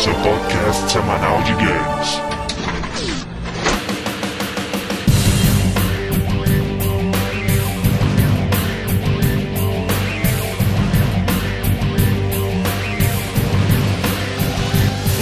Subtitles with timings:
[0.00, 2.20] seu podcast semanal de games.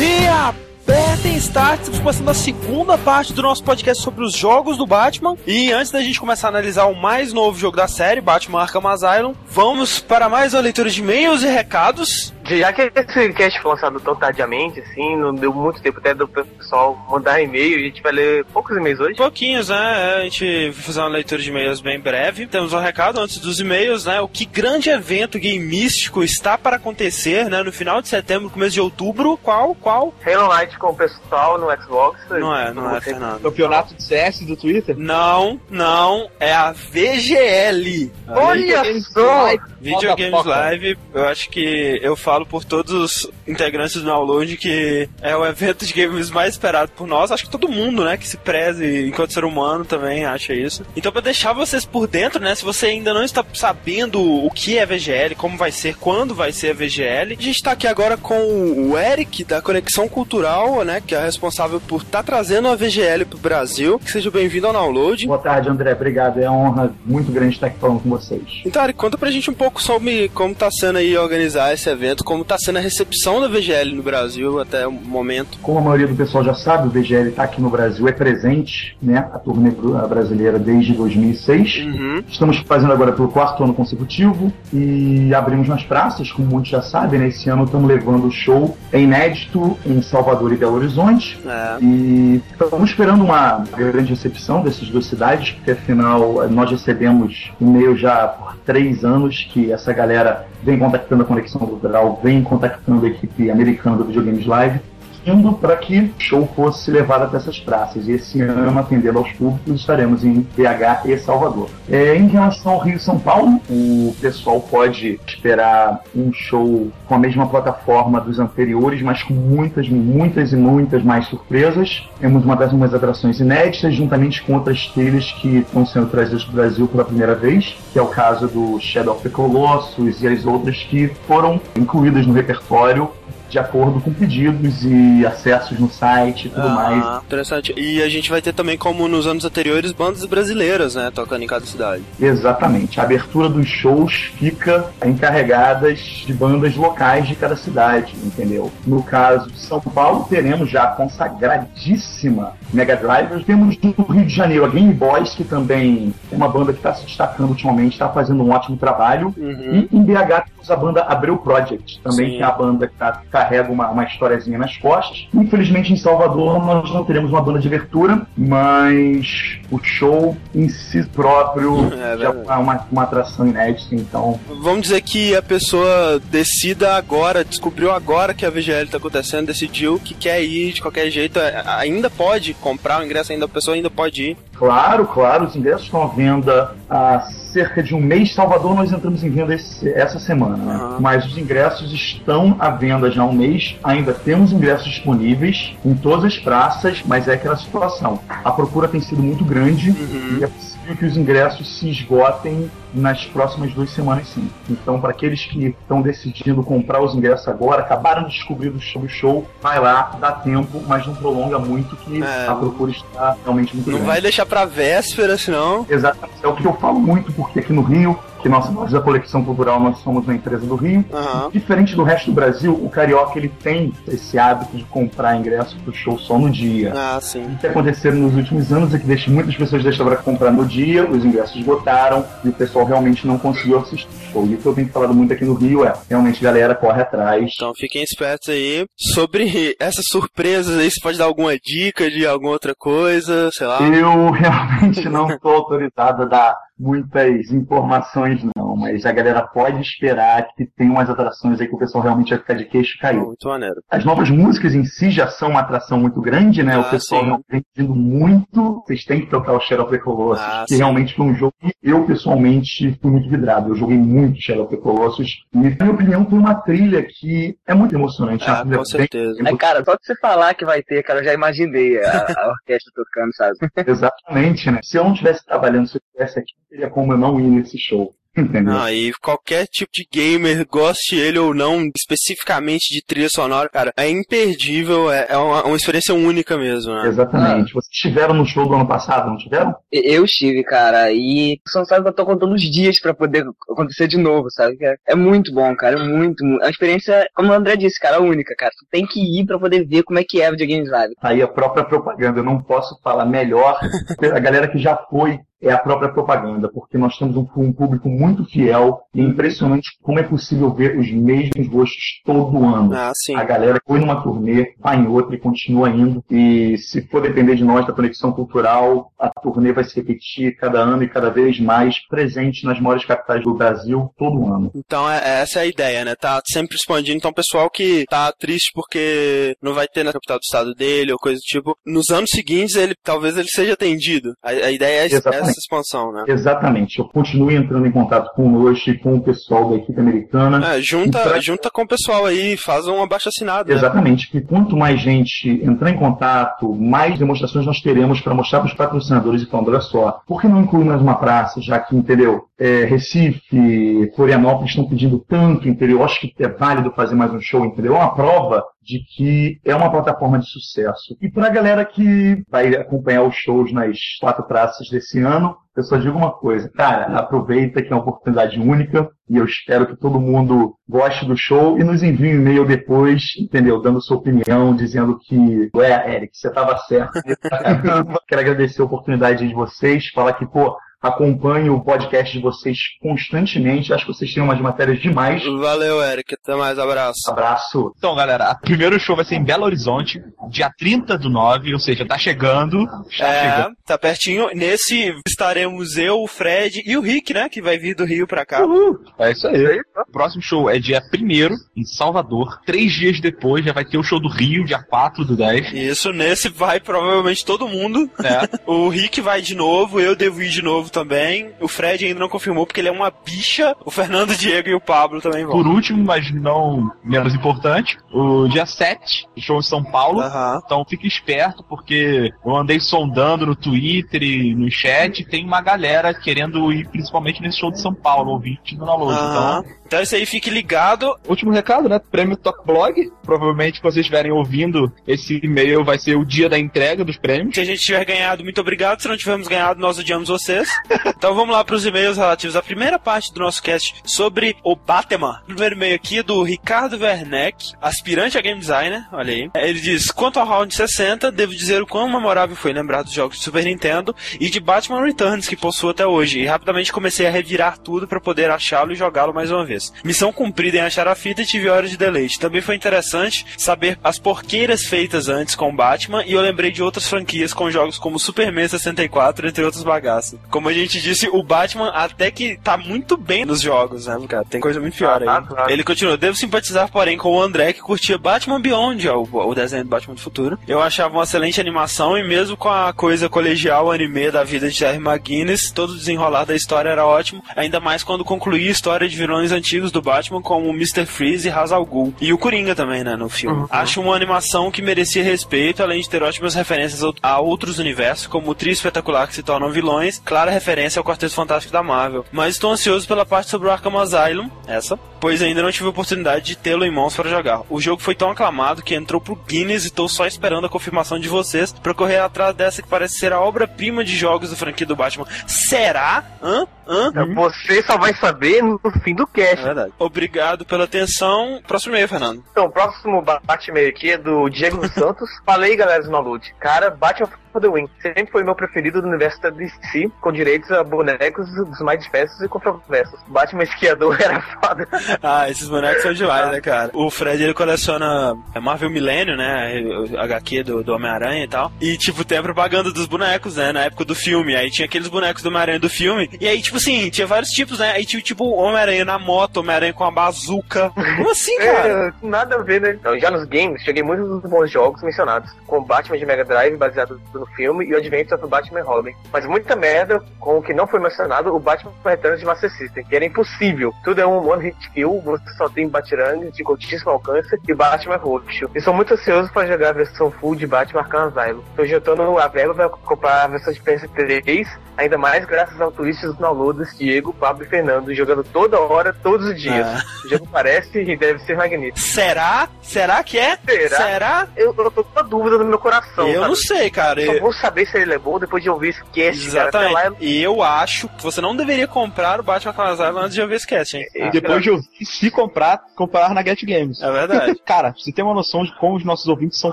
[0.01, 4.87] E apertem start, estamos começando a segunda parte do nosso podcast sobre os jogos do
[4.87, 5.37] Batman.
[5.45, 8.87] E antes da gente começar a analisar o mais novo jogo da série, Batman Arkham
[8.87, 12.32] Asylum, vamos para mais uma leitura de e-mails e recados.
[12.45, 16.29] Já que esse cast foi lançado tão tardiamente, assim, não deu muito tempo até do
[16.29, 19.16] pessoal mandar e-mail, a gente vai ler poucos e-mails hoje.
[19.16, 20.14] Pouquinhos, né?
[20.16, 22.46] A gente vai fazer uma leitura de e-mails bem breve.
[22.46, 24.21] Temos um recado antes dos e-mails, né?
[24.21, 27.63] O que grande evento game místico está para acontecer, né?
[27.63, 29.36] No final de setembro, começo de outubro.
[29.43, 29.75] Qual?
[29.75, 30.14] Qual?
[30.25, 32.20] Halo Night com o pessoal no Xbox.
[32.30, 33.42] Não é, não é, Fernando.
[33.42, 34.97] Campeonato de CS do Twitter?
[34.97, 36.30] Não, não.
[36.38, 38.11] É a VGL.
[38.28, 39.47] Olha só!
[39.80, 40.50] Video Games Motherfucker.
[40.50, 45.47] Live, eu acho que eu falo por todos os integrantes do Download que é o
[45.47, 47.30] evento de games mais esperado por nós.
[47.30, 50.84] Acho que todo mundo, né, que se preze enquanto ser humano também acha isso.
[50.96, 54.78] Então, pra deixar vocês por dentro, né, se você ainda não está sabendo o que
[54.78, 58.16] é VGL, como vai ser, quando vai ser a VGL, a gente tá aqui agora
[58.16, 63.24] com o Eric da Conexão Cultural, né, que é responsável por estar trazendo a VGL
[63.24, 64.00] pro Brasil.
[64.05, 65.27] Seja bem-vindo ao Download.
[65.27, 65.92] Boa tarde, André.
[65.92, 66.40] Obrigado.
[66.40, 68.62] É uma honra muito grande estar aqui falando com vocês.
[68.64, 72.25] Então, Ari, conta pra gente um pouco sobre como tá sendo aí organizar esse evento,
[72.25, 75.58] como tá sendo a recepção da VGL no Brasil até o momento.
[75.62, 78.97] Como a maioria do pessoal já sabe, o VGL está aqui no Brasil, é presente,
[79.00, 79.19] né?
[79.33, 81.77] A turnê br- brasileira desde 2006.
[81.84, 82.22] Uhum.
[82.28, 87.20] Estamos fazendo agora pelo quarto ano consecutivo e abrimos nas praças, como muitos já sabem,
[87.20, 87.28] né?
[87.28, 91.39] Esse ano estamos levando o show é inédito em Salvador e Belo Horizonte.
[91.47, 91.77] É.
[91.83, 98.28] E estamos esperando uma grande recepção dessas duas cidades, porque afinal nós recebemos e-mail já
[98.28, 103.50] por três anos que essa galera vem contactando a Conexão Cultural, vem contactando a equipe
[103.50, 104.80] americana do Videogames Live,
[105.27, 108.06] indo para que o show fosse levado até essas praças.
[108.08, 111.68] E esse ano, atendendo aos públicos, estaremos em BH e Salvador.
[111.89, 117.18] É, em relação ao Rio São Paulo, o pessoal pode esperar um show com a
[117.18, 122.08] mesma plataforma dos anteriores, mas com muitas, muitas e muitas mais surpresas.
[122.20, 126.52] Temos uma das umas atrações inéditas, juntamente com outras trilhas que estão sendo trazidas para
[126.52, 130.29] o Brasil pela primeira vez, que é o caso do Shadow of the Colossus e
[130.29, 133.11] as outras que foram incluídas no repertório
[133.49, 137.03] de acordo com pedidos e acessos no site e tudo mais.
[137.03, 137.75] Ah, interessante.
[137.77, 141.47] E a gente vai ter também, como nos anos anteriores, bandas brasileiras, né, tocando em
[141.47, 142.03] cada cidade.
[142.21, 143.00] Exatamente.
[143.00, 148.71] A abertura dos shows fica encarregadas de bandas locais de cada cidade, entendeu?
[148.87, 153.43] No caso de São Paulo, teremos já a consagradíssima Mega Driver.
[153.44, 156.94] Temos no Rio de Janeiro a Game Boys, que também é uma banda que está
[156.94, 159.34] se destacando ultimamente, está fazendo um ótimo trabalho.
[159.37, 159.88] Uhum.
[159.91, 162.37] E em BH temos a banda Abreu Project, também Sim.
[162.37, 162.94] que é a banda que
[163.31, 165.27] carrega uma, uma historiazinha nas costas.
[165.34, 171.03] Infelizmente em Salvador nós não teremos uma banda de abertura, mas o show em si
[171.05, 176.95] próprio É já é uma, uma atração inédita, então Vamos dizer que a pessoa decida
[176.97, 181.39] agora, descobriu agora que a VGL está acontecendo, decidiu que quer ir de qualquer jeito,
[181.39, 184.37] a- ainda pode comprar o ingresso, ainda a pessoa ainda pode ir.
[184.59, 187.21] Claro, claro, os ingressos estão à venda há
[187.53, 188.35] cerca de um mês.
[188.35, 190.75] Salvador nós entramos em venda esse- essa semana, né?
[190.75, 190.97] Aham.
[191.01, 193.77] mas os ingressos estão à venda já há um mês.
[193.85, 198.19] Ainda temos ingressos disponíveis em todas as praças, mas é aquela situação.
[198.45, 200.39] A procura tem sido muito grande Uhum.
[200.41, 204.49] e é possível que os ingressos se esgotem nas próximas duas semanas, sim.
[204.69, 209.47] Então, para aqueles que estão decidindo comprar os ingressos agora, acabaram de descobrir do show,
[209.62, 212.47] vai lá, dá tempo, mas não prolonga muito que É.
[212.47, 214.10] a procura está realmente muito Não grande.
[214.10, 215.87] vai deixar pra véspera, senão.
[215.88, 216.38] Exatamente.
[216.43, 219.44] É o que eu falo muito, porque aqui no Rio, que nós, nós da Conexão
[219.44, 221.05] Cultural, nós somos uma empresa do Rio.
[221.12, 221.50] Aham.
[221.53, 225.93] Diferente do resto do Brasil, o carioca ele tem esse hábito de comprar ingresso pro
[225.93, 226.93] show só no dia.
[226.97, 227.44] Ah, sim.
[227.44, 230.65] O que aconteceu nos últimos anos é que deixa, muitas pessoas deixaram para comprar no
[230.65, 234.43] dia, os ingressos esgotaram e o pessoal realmente não conseguiu assistir o show.
[234.43, 237.53] O que eu tenho falado muito aqui no Rio é, realmente, galera, corre atrás.
[237.55, 238.87] Então fiquem espertos aí.
[239.14, 243.81] Sobre essas surpresas aí, você pode dar alguma dica de alguma outra coisa, sei lá.
[243.82, 250.47] Eu realmente não estou autorizado a dar muitas informações, não, mas a galera pode esperar
[250.57, 253.27] que tem umas atrações aí que o pessoal realmente vai ficar de queixo caído.
[253.27, 253.77] Muito maneiro.
[253.91, 256.75] As novas músicas em si já são uma atração muito grande, né?
[256.75, 257.43] Ah, o pessoal sim.
[257.51, 258.83] vem pedindo muito.
[258.87, 260.79] Vocês têm que tocar o Shadow of the Colossus, Ah, que sim.
[260.79, 263.71] realmente foi um jogo que eu, pessoalmente, fui muito vidrado.
[263.71, 265.29] Eu joguei muito Shadow of the Colossus.
[265.55, 268.45] E, na minha opinião, tem uma trilha que é muito emocionante.
[268.45, 269.43] é Ah, com bem- certeza.
[269.47, 272.49] É, cara, só de você falar que vai ter, cara, eu já imaginei a, a
[272.51, 273.57] orquestra tocando, sabe?
[273.87, 274.81] Exatamente, né?
[274.83, 277.79] Se eu não estivesse trabalhando, se eu estivesse aqui, teria como eu não ir nesse
[277.79, 278.15] show.
[278.38, 278.76] Entendeu?
[278.76, 283.93] Ah, e qualquer tipo de gamer, goste ele ou não, especificamente de trilha sonora, cara,
[283.97, 287.09] é imperdível, é, é uma, uma experiência única mesmo, né?
[287.09, 287.73] Exatamente.
[287.73, 289.75] Vocês estiveram no show do ano passado, não tiveram?
[289.91, 294.06] Eu estive, cara, e não sabe que eu tô contando os dias pra poder acontecer
[294.06, 294.76] de novo, sabe?
[294.82, 296.62] É, é muito bom, cara, é muito, muito.
[296.62, 298.70] É uma experiência, como o André disse, cara, única, cara.
[298.79, 301.15] Tu tem que ir pra poder ver como é que é videogames live.
[301.23, 303.79] Aí a própria propaganda, eu não posso falar melhor.
[304.35, 308.08] A galera que já foi é a própria propaganda, porque nós temos um, um, público
[308.08, 312.94] muito fiel e é impressionante como é possível ver os mesmos rostos todo ano.
[312.94, 313.12] Ah.
[313.37, 316.25] A galera foi numa turnê, vai em outra e continua indo.
[316.31, 320.81] E se for depender de nós, da conexão cultural, a turnê vai se repetir cada
[320.81, 324.70] ano e cada vez mais presente nas maiores capitais do Brasil todo ano.
[324.75, 326.14] Então é, essa é a ideia, né?
[326.14, 327.16] Tá sempre expandindo.
[327.16, 331.19] Então, pessoal que tá triste porque não vai ter na capital do estado dele ou
[331.19, 334.34] coisa do tipo, nos anos seguintes ele talvez ele seja atendido.
[334.43, 336.25] A, a ideia é essa essa expansão, né?
[336.27, 336.99] Exatamente.
[336.99, 340.75] Eu continuo entrando em contato conosco e com o pessoal da equipe americana.
[340.75, 341.41] É, junta, pra...
[341.41, 343.69] junta com o pessoal aí, faz uma baixa assinada.
[343.69, 343.79] Né?
[343.79, 344.31] Exatamente.
[344.31, 348.75] Que quanto mais gente entrar em contato, mais demonstrações nós teremos para mostrar para os
[348.75, 352.44] patrocinadores e falando, olha só, por que não incluir mais uma praça, já que, entendeu?
[352.59, 355.99] É, Recife, Florianópolis estão pedindo tanto, entendeu?
[355.99, 357.94] Eu acho que é válido fazer mais um show, entendeu?
[357.94, 361.14] É uma prova de que é uma plataforma de sucesso.
[361.20, 365.82] E para a galera que vai acompanhar os shows nas quatro praças desse ano, eu
[365.82, 369.96] só digo uma coisa, cara, aproveita que é uma oportunidade única e eu espero que
[369.96, 373.81] todo mundo goste do show e nos envie um e-mail depois, entendeu?
[373.81, 377.12] Dando sua opinião, dizendo que, ué, Eric, você estava certo.
[378.26, 383.93] Quero agradecer a oportunidade de vocês, falar que, pô, acompanho o podcast de vocês constantemente.
[383.93, 385.43] Acho que vocês têm umas matérias demais.
[385.45, 386.35] Valeu, Eric.
[386.35, 386.79] Até mais.
[386.79, 387.31] Abraço.
[387.31, 387.93] Abraço.
[387.97, 391.81] Então, galera, o primeiro show vai ser em Belo Horizonte, dia 30 do 9, ou
[391.81, 392.85] seja, tá chegando.
[392.87, 393.77] Tá é, chegando.
[393.87, 394.50] tá pertinho.
[394.55, 397.49] Nesse estaremos eu, o Fred e o Rick, né?
[397.49, 398.65] Que vai vir do Rio pra cá.
[398.65, 398.99] Uhul.
[399.19, 399.81] É isso aí.
[399.97, 402.61] O próximo show é dia 1 em Salvador.
[402.67, 405.73] Três dias depois já vai ter o show do Rio, dia 4 do 10.
[405.73, 408.11] Isso, nesse vai provavelmente todo mundo.
[408.23, 408.49] É.
[408.67, 411.52] o Rick vai de novo, eu devo ir de novo novo também.
[411.61, 413.76] O Fred ainda não confirmou porque ele é uma bicha.
[413.85, 415.52] O Fernando Diego e o Pablo também vão.
[415.52, 420.20] Por último, mas não menos importante, o dia 7, show em São Paulo.
[420.20, 420.61] Uhum.
[420.64, 425.25] Então fique esperto porque eu andei sondando no Twitter e no chat.
[425.25, 429.19] Tem uma galera querendo ir principalmente nesse show de São Paulo, ouvinte do download.
[429.19, 429.29] Uhum.
[429.29, 431.19] Então então isso aí, fique ligado.
[431.26, 431.99] Último recado, né?
[431.99, 433.11] Prêmio Top Blog.
[433.25, 437.55] Provavelmente, quando vocês estiverem ouvindo esse e-mail, vai ser o dia da entrega dos prêmios.
[437.55, 439.00] Se a gente tiver ganhado, muito obrigado.
[439.00, 440.69] Se não tivermos ganhado, nós odiamos vocês.
[441.17, 444.76] então vamos lá para os e-mails relativos à primeira parte do nosso cast sobre o
[444.76, 445.40] Batman.
[445.44, 449.06] O primeiro e-mail aqui é do Ricardo Werneck, aspirante a game designer.
[449.11, 449.50] Olha aí.
[449.55, 453.38] Ele diz: Quanto ao round 60, devo dizer o quão memorável foi lembrar dos jogos
[453.38, 456.41] de Super Nintendo e de Batman Returns que possuo até hoje.
[456.41, 460.33] E rapidamente comecei a revirar tudo para poder achá-lo e jogá-lo mais uma vez Missão
[460.33, 462.39] cumprida em achar a fita e tive horas de deleite.
[462.39, 467.09] Também foi interessante saber as porqueiras feitas antes com Batman e eu lembrei de outras
[467.09, 470.39] franquias com jogos como Superman 64, entre outros bagaços.
[470.51, 474.45] Como a gente disse, o Batman até que tá muito bem nos jogos, né, cara?
[474.45, 475.47] Tem coisa muito pior ah, aí.
[475.47, 475.71] Claro.
[475.71, 479.55] Ele continua, devo simpatizar, porém, com o André que curtia Batman Beyond, ó, o, o
[479.55, 480.59] desenho do Batman do futuro.
[480.67, 484.77] Eu achava uma excelente animação e mesmo com a coisa colegial anime da vida de
[484.77, 489.09] Jerry McGuinness, todo o desenrolar da história era ótimo, ainda mais quando concluía a história
[489.09, 491.05] de vilões antigos antigos do Batman, como o Mr.
[491.05, 492.15] Freeze e Ra's al Ghul.
[492.20, 493.61] E o Coringa também, né, no filme.
[493.61, 493.67] Uhum.
[493.70, 498.51] Acho uma animação que merecia respeito, além de ter ótimas referências a outros universos, como
[498.51, 502.25] o trio espetacular que se tornam vilões, clara referência ao Quarteto Fantástico da Marvel.
[502.32, 505.91] Mas estou ansioso pela parte sobre o Arkham Asylum, essa, pois ainda não tive a
[505.91, 507.63] oportunidade de tê-lo em mãos para jogar.
[507.69, 511.19] O jogo foi tão aclamado que entrou pro Guinness e estou só esperando a confirmação
[511.19, 514.87] de vocês para correr atrás dessa que parece ser a obra-prima de jogos da franquia
[514.87, 515.26] do Batman.
[515.46, 516.25] Será?
[516.42, 516.66] Hã?
[516.88, 517.12] Hã?
[517.35, 519.61] Você só vai saber no fim do cast.
[519.61, 519.92] É verdade.
[519.99, 521.61] Obrigado pela atenção.
[521.66, 522.42] Próximo e-mail, Fernando.
[522.50, 525.28] Então, o próximo bate-mail aqui é do Diego Santos.
[525.45, 526.54] Falei, galera do Nolute.
[526.59, 527.88] Cara, Batman for the Win.
[528.00, 532.40] Sempre foi meu preferido do universo da DC, com direitos a bonecos dos mais diversos
[532.40, 533.18] e controversos.
[533.28, 534.88] Batman Esquiador era foda.
[535.22, 536.90] ah, esses bonecos são demais, né, cara?
[536.94, 539.82] O Fred, ele coleciona Marvel Millennium, né?
[540.18, 541.72] HQ do, do Homem-Aranha e tal.
[541.80, 543.72] E, tipo, tem a propaganda dos bonecos, né?
[543.72, 544.54] Na época do filme.
[544.54, 546.30] Aí tinha aqueles bonecos do Homem-Aranha do filme.
[546.40, 547.92] E aí, tipo assim, tinha vários tipos, né?
[547.92, 550.90] Aí tinha, tipo, Homem-Aranha na moto, Homem-Aranha com a bazuca.
[550.90, 551.88] Como assim, é, cara?
[551.88, 552.90] É, nada a ver, né?
[552.92, 555.50] Então, já nos games, cheguei muitos dos bons jogos mencionados.
[555.66, 559.14] Com Batman de Mega Drive, baseado no filme e o Advent of Batman Robin.
[559.33, 563.04] Mas muita merda com o que não foi mencionado, o Batman Returns de Master System,
[563.04, 563.92] que era impossível.
[564.04, 568.16] Tudo é um one hit kill, você só tem Batirang de curtíssimo alcance e Batman
[568.16, 568.71] roxo.
[568.75, 571.62] E sou muito ansioso para jogar a versão full de Batman Arkham Asylum.
[571.76, 574.66] Tô juntando a verba para comprar a versão de PS3,
[574.97, 579.47] ainda mais graças ao twist dos downloads Diego, Pablo e Fernando, jogando toda hora, todos
[579.47, 579.87] os dias.
[579.87, 580.02] Ah.
[580.25, 581.99] O jogo parece e deve ser magnífico.
[581.99, 582.68] Será?
[582.83, 583.59] Será que é?
[583.66, 583.97] Será?
[583.97, 584.49] Será?
[584.57, 586.26] Eu, eu tô com uma dúvida no meu coração.
[586.28, 586.49] Eu sabe?
[586.49, 587.21] não sei, cara.
[587.28, 589.68] Só Eu- vou saber se ele é bom depois de ouvir esse cast, cara.
[589.68, 590.25] Até lá eu Exatamente.
[590.25, 593.66] E eu acho que você não deveria comprar o Batman Asylum antes de ouvir esse
[593.66, 594.06] cast, hein?
[594.14, 597.00] É, Depois de ouvir, se comprar, comprar na Get Games.
[597.02, 597.58] É verdade.
[597.64, 599.73] Cara, você tem uma noção de como os nossos ouvintes são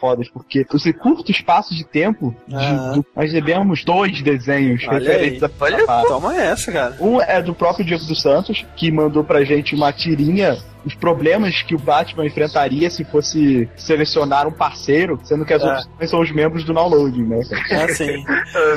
[0.00, 2.92] fodas, porque nesse curto espaço de tempo, de- Ah.
[2.94, 5.50] do- nós recebemos dois desenhos Olha referentes aí.
[5.58, 6.96] a Olha, toma essa, cara.
[7.00, 11.62] Um é do próprio Diego dos Santos, que mandou pra gente uma tirinha os problemas
[11.62, 15.66] que o Batman enfrentaria se fosse selecionar um parceiro, sendo que as É.
[15.72, 17.40] opções são os membros do downloading, né?
[17.48, 17.62] cara?
[17.72, 18.24] É assim.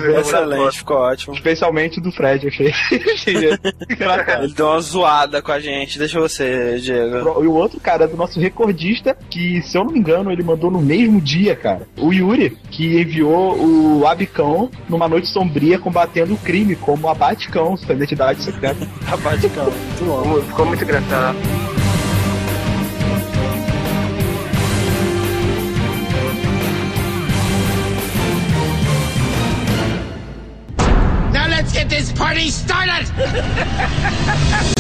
[0.05, 1.33] eu- Excelente, ficou ótimo.
[1.35, 2.71] Especialmente do Fred, achei.
[3.27, 5.97] Ele deu uma zoada com a gente.
[6.00, 7.43] Deixa você, Diego.
[7.43, 10.43] E o outro cara é do nosso recordista, que se eu não me engano, ele
[10.43, 11.88] mandou no mesmo dia, cara.
[11.97, 17.75] O Yuri, que enviou o Abicão numa noite sombria combatendo o crime, como a Baticão,
[17.77, 18.88] sua identidade secreta.
[19.05, 19.65] Rapaz de cão.
[19.65, 20.24] Muito bom.
[20.24, 21.38] Ficou- Ficou muito engraçado.
[32.35, 34.71] Get this party started!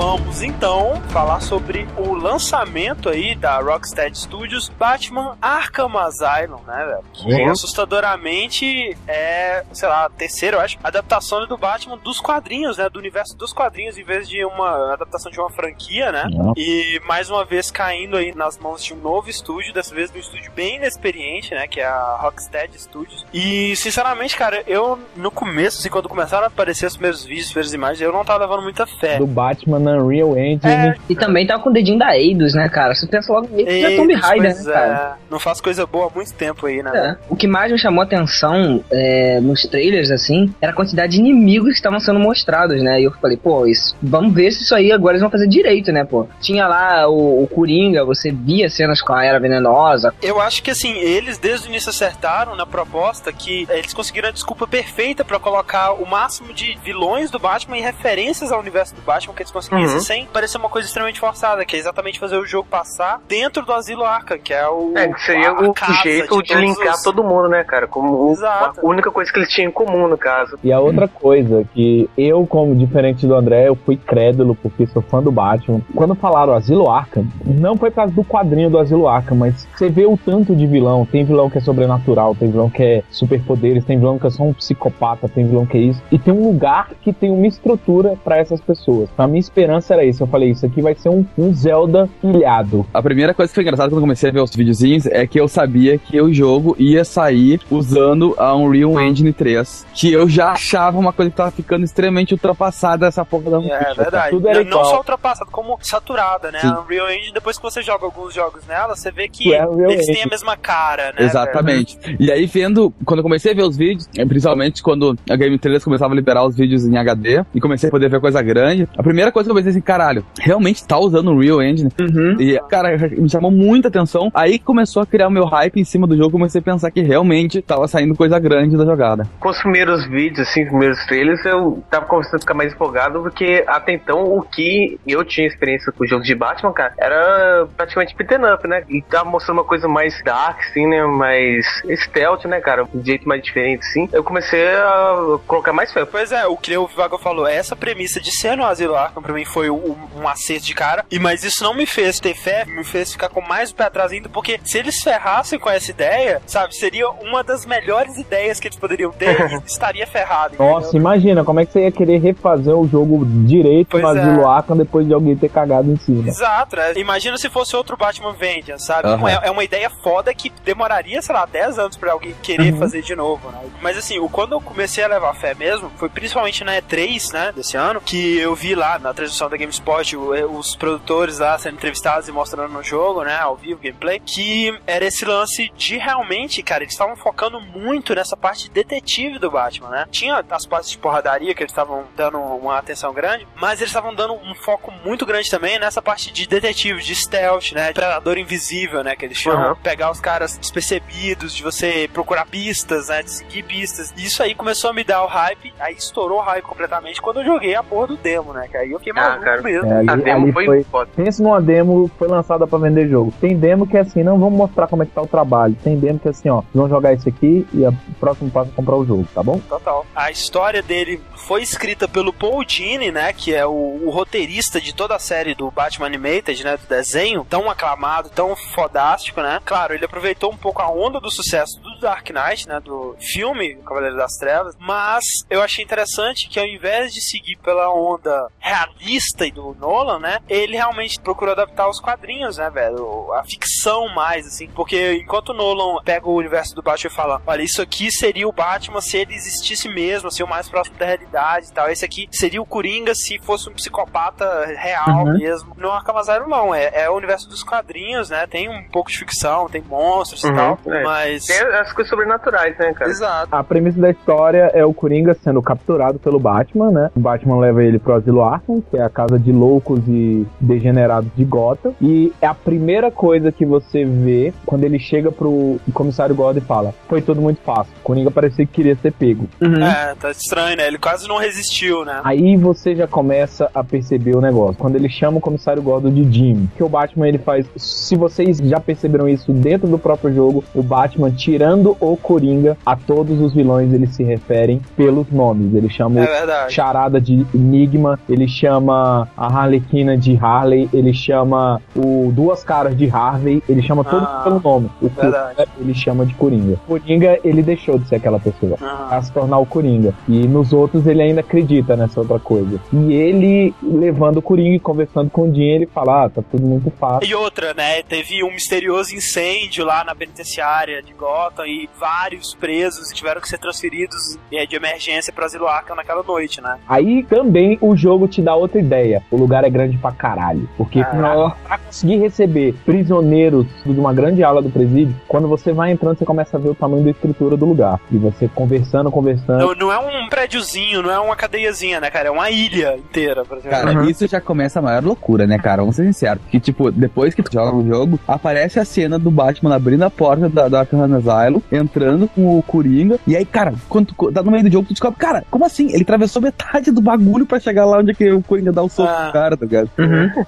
[0.00, 7.04] vamos então falar sobre o lançamento aí da Rocksteady Studios Batman Arkham Asylum, né, velho?
[7.12, 12.88] Que assustadoramente é, sei lá, a terceira, eu acho, adaptação do Batman dos quadrinhos, né?
[12.88, 16.24] Do universo dos quadrinhos, em vez de uma adaptação de uma franquia, né?
[16.32, 16.54] Não.
[16.56, 20.16] E mais uma vez caindo aí nas mãos de um novo estúdio, dessa vez de
[20.16, 21.68] um estúdio bem inexperiente, né?
[21.68, 23.26] Que é a Rocksteady Studios.
[23.34, 27.52] E, sinceramente, cara, eu no começo, assim, quando começaram a aparecer os primeiros vídeos, as
[27.52, 29.18] primeiras imagens, eu não tava levando muita fé.
[29.18, 30.60] Do Batman na Unreal Engine.
[30.64, 32.94] É, E também tá com o dedinho da Eidos, né, cara?
[32.94, 35.16] Você pensa logo nisso, é Tomb Raider, né, cara?
[35.18, 35.30] é.
[35.30, 36.90] Não faz coisa boa há muito tempo aí, né?
[36.94, 37.16] É.
[37.28, 41.18] O que mais me chamou a atenção é, nos trailers, assim, era a quantidade de
[41.18, 43.00] inimigos que estavam sendo mostrados, né?
[43.00, 45.92] E eu falei, pô, isso, vamos ver se isso aí agora eles vão fazer direito,
[45.92, 46.26] né, pô?
[46.40, 50.14] Tinha lá o, o Coringa, você via cenas com a Era Venenosa.
[50.22, 54.32] Eu acho que assim, eles desde o início acertaram na proposta que eles conseguiram a
[54.32, 59.02] desculpa perfeita pra colocar o máximo de vilões do Batman e referências ao universo do
[59.02, 60.00] Batman que eles conseguissem Uhum.
[60.02, 63.72] sem parecer uma coisa extremamente forçada, que é exatamente fazer o jogo passar dentro do
[63.72, 66.94] asilo Arkham, que é o É, que seria a o casa jeito de, todos linkar
[66.94, 67.86] os- todo mundo, né, cara?
[67.86, 68.80] Como Exato.
[68.84, 70.58] a única coisa que eles tinham em comum, no caso.
[70.62, 75.02] E a outra coisa, que eu, como diferente do André, eu fui crédulo, porque sou
[75.02, 75.80] fã do Batman.
[75.94, 79.88] Quando falaram Asilo Arkham, não foi por causa do quadrinho do Asilo Arkham, mas você
[79.88, 81.06] vê o tanto de vilão.
[81.06, 84.42] Tem vilão que é sobrenatural, tem vilão que é superpoderes, tem vilão que é só
[84.42, 86.02] um psicopata, tem vilão que é isso.
[86.10, 89.08] E tem um lugar que tem uma estrutura pra essas pessoas.
[89.16, 90.22] A minha esperança era isso.
[90.22, 92.86] Eu falei, isso aqui vai ser um, um Zelda ilhado.
[92.94, 95.38] A primeira coisa que foi engraçada quando eu comecei a ver os videozinhos é que
[95.38, 99.86] eu sabia que o jogo ia sair usando a Unreal Engine 3.
[99.94, 103.78] Que eu já achava uma coisa que tava ficando extremamente ultrapassada essa porra da É
[103.88, 104.30] ficha, verdade.
[104.30, 104.84] Tudo era não, não igual.
[104.86, 106.60] só ultrapassada, como saturada, né?
[106.60, 106.68] Sim.
[106.68, 109.90] A Unreal Engine, depois que você joga alguns jogos nela, você vê que É Unreal
[109.90, 111.24] eles têm a mesma cara, né?
[111.24, 111.98] Exatamente.
[112.18, 115.58] E aí, vendo, quando eu comecei a ver os vídeos, eh, principalmente quando a Game
[115.58, 118.88] 3 começava a liberar os vídeos em HD e comecei a poder ver coisa grande,
[118.96, 121.90] a primeira coisa que eu pensei assim, caralho, realmente tá usando o Unreal Engine?
[122.38, 124.30] E, cara, me chamou muita atenção.
[124.34, 127.00] Aí começou a criar o meu hype em cima do jogo, comecei a pensar que
[127.00, 129.26] realmente tava saindo coisa grande da jogada.
[129.38, 133.20] Com os primeiros vídeos, assim, os primeiros trailers, eu tava começando a ficar mais empolgado,
[133.22, 138.14] porque até então o que eu tinha experiência com jogos de Batman, cara, era praticamente
[138.16, 138.84] beaten up, né?
[138.88, 141.04] E tava mostrando uma coisa mais dark, assim, né?
[141.04, 142.86] Mais stealth, né, cara?
[142.94, 144.08] Um jeito mais diferente, assim.
[144.12, 146.04] Eu comecei a colocar mais fé.
[146.04, 149.32] Pois é, o que o Vivago falou, essa premissa de ser no Asilo Arkham pra
[149.32, 152.64] mim foi um, um acerto de cara, e mas isso não me fez ter fé,
[152.64, 155.90] me fez ficar com mais o pé atrás ainda, porque se eles ferrassem com essa
[155.90, 160.54] ideia, sabe, seria uma das melhores ideias que eles poderiam ter e estaria ferrado.
[160.58, 161.00] Nossa, entendeu?
[161.00, 164.20] imagina como é que você ia querer refazer o jogo direito Pois no é.
[164.20, 166.28] Asilo Arkham depois de alguém ter cagado em cima.
[166.28, 166.92] Exato, né?
[166.96, 169.08] Imagina se fosse outro Batman Vengeance, sabe?
[169.08, 169.28] Aham.
[169.28, 172.78] É, é uma ideia foda que demoraria, sei lá, 10 anos pra alguém querer Uhum.
[172.78, 173.58] fazer de novo, né?
[173.80, 177.76] Mas assim, quando eu comecei a levar fé mesmo, foi principalmente na E3, né, desse
[177.76, 179.12] ano, que eu vi lá na
[179.50, 183.80] da GameSpot, o- os produtores lá sendo entrevistados e mostrando no jogo, né, ao vivo,
[183.80, 188.70] gameplay, que era esse lance de realmente, cara, eles estavam focando muito nessa parte de
[188.70, 190.06] detetive do Batman, né?
[190.10, 194.14] Tinha as partes de porradaria que eles estavam dando uma atenção grande, mas eles estavam
[194.14, 199.02] dando um foco muito grande também nessa parte de detetive, de stealth, né, predador invisível,
[199.04, 199.76] né, que eles chamam, Uhum.
[199.76, 204.12] pegar os caras despercebidos, de você procurar pistas, né, de seguir pistas.
[204.16, 207.44] Isso aí começou a me dar o hype, aí estourou o hype completamente quando eu
[207.46, 209.62] joguei a porra do demo, né, que aí eu fiquei Ah, maluco cara.
[209.62, 209.86] mesmo.
[209.86, 211.10] É, ali, A demo foi, foi, foda.
[211.14, 213.32] Pensa numa demo foi lançada pra vender jogo.
[213.40, 215.76] Tem demo que é assim, não vamos mostrar como é que tá o trabalho.
[215.82, 218.74] Tem demo que é assim, ó, vamos jogar isso aqui e o próximo passo é
[218.74, 219.60] comprar o jogo, tá bom?
[219.68, 220.04] Total.
[220.14, 223.32] A história dele foi escrita pelo Paul Dini, né?
[223.32, 226.76] Que é o, o roteirista de toda a série do Batman Animated, né?
[226.76, 229.60] Do desenho, tão aclamado, tão fodástico, né?
[229.64, 232.80] Claro, ele aproveitou um pouco a onda do sucesso do Dark Knight, né?
[232.80, 237.92] Do filme Cavaleiro das Trevas, mas eu achei interessante que ao invés de seguir pela
[237.92, 240.38] onda realista e do Nolan, né?
[240.48, 243.32] Ele realmente procurou adaptar os quadrinhos, né, velho?
[243.34, 244.68] A ficção mais, assim.
[244.68, 248.48] Porque enquanto o Nolan pega o universo do Batman e fala: olha, isso aqui seria
[248.48, 251.88] o Batman se ele existisse mesmo, assim, o mais próximo da realidade e tal.
[251.90, 255.38] Esse aqui seria o Coringa se fosse um psicopata real Uhum.
[255.38, 255.74] mesmo.
[255.76, 256.74] No Arkham Zero, não.
[256.74, 258.46] É, é o universo dos quadrinhos, né?
[258.46, 260.78] Tem um pouco de ficção, tem monstros e Uhum, tal.
[260.92, 261.02] é.
[261.02, 261.46] Mas.
[261.46, 263.10] Tem as coisas sobrenaturais, né, cara?
[263.10, 263.48] Exato.
[263.54, 267.10] A premissa da história é o Coringa sendo capturado pelo Batman, né?
[267.16, 271.30] O Batman leva ele pro Asilo Arkham, que é a casa de loucos e degenerados
[271.36, 271.92] de Gotham.
[272.00, 276.62] E é a primeira coisa que você vê quando ele chega pro comissário Gordon e
[276.62, 277.92] fala: Foi tudo muito fácil.
[278.00, 279.48] O Coringa parecia que queria ser pego.
[279.60, 280.86] É, tá estranho, né?
[280.86, 282.20] Ele quase não resistiu, né?
[282.24, 284.76] Aí você já começa a perceber o negócio.
[284.76, 287.66] Quando ele chama o comissário Gordon de Jim, que o Batman ele faz.
[287.76, 292.96] Se vocês já perceberam isso dentro do próprio jogo, o Batman tirando o Coringa, a
[292.96, 295.74] todos os vilões eles se referem pelos nomes.
[295.74, 296.70] Ele chama É o.
[296.70, 303.08] Charada de Enigma, ele chama a Harlequina de Harley, ele chama o Duas Caras de
[303.10, 304.90] Harvey, ele chama todos Ah, pelo nome.
[305.00, 305.08] O.
[305.10, 306.76] Coringa, ele chama de Coringa.
[306.86, 309.08] Coringa, ele deixou de ser aquela pessoa Aham.
[309.10, 310.14] a se tornar o Coringa.
[310.28, 312.80] E nos outros ele ainda acredita nessa outra coisa.
[312.92, 316.64] E ele, levando o Coringa e conversando com o Jim, ele fala: Ah, tá tudo
[316.66, 317.28] muito fácil.
[317.28, 318.02] E outra, né?
[318.02, 323.58] Teve um misterioso incêndio lá na penitenciária de Gotham e vários presos tiveram que ser
[323.58, 326.78] transferidos é, de emergência pra Asilo Arkham naquela noite, né?
[326.88, 329.22] Aí também o jogo te dá outra ideia.
[329.30, 330.68] O lugar é grande pra caralho.
[330.76, 335.92] Porque pra, pra conseguir receber prisioneiros de uma grande ala do presídio, quando você vai
[335.92, 338.00] entrando, você começa a ver o tamanho da estrutura do lugar.
[338.10, 339.58] E você conversando, conversando.
[339.58, 342.28] Não, não é um prédiozinho, não é uma cadeiazinha, né, cara?
[342.28, 343.78] É uma ilha inteira, por exemplo.
[343.78, 345.82] Cara, isso já começa a maior loucura, né, cara?
[345.82, 346.42] Vamos ser sinceros.
[346.50, 350.10] Que, tipo, depois que tu joga o jogo, aparece a cena do Batman abrindo a
[350.10, 353.18] porta da, da Arkham Asylum, entrando com o Coringa.
[353.26, 355.88] E aí, cara, quando tu tá no meio do jogo, tu descobre, cara, como assim?
[355.92, 358.88] Ele atravessou metade do bagulho pra chegar lá onde é que o Coringa dá o
[358.88, 359.30] soco Ah.
[359.32, 359.90] cara, tá ligado?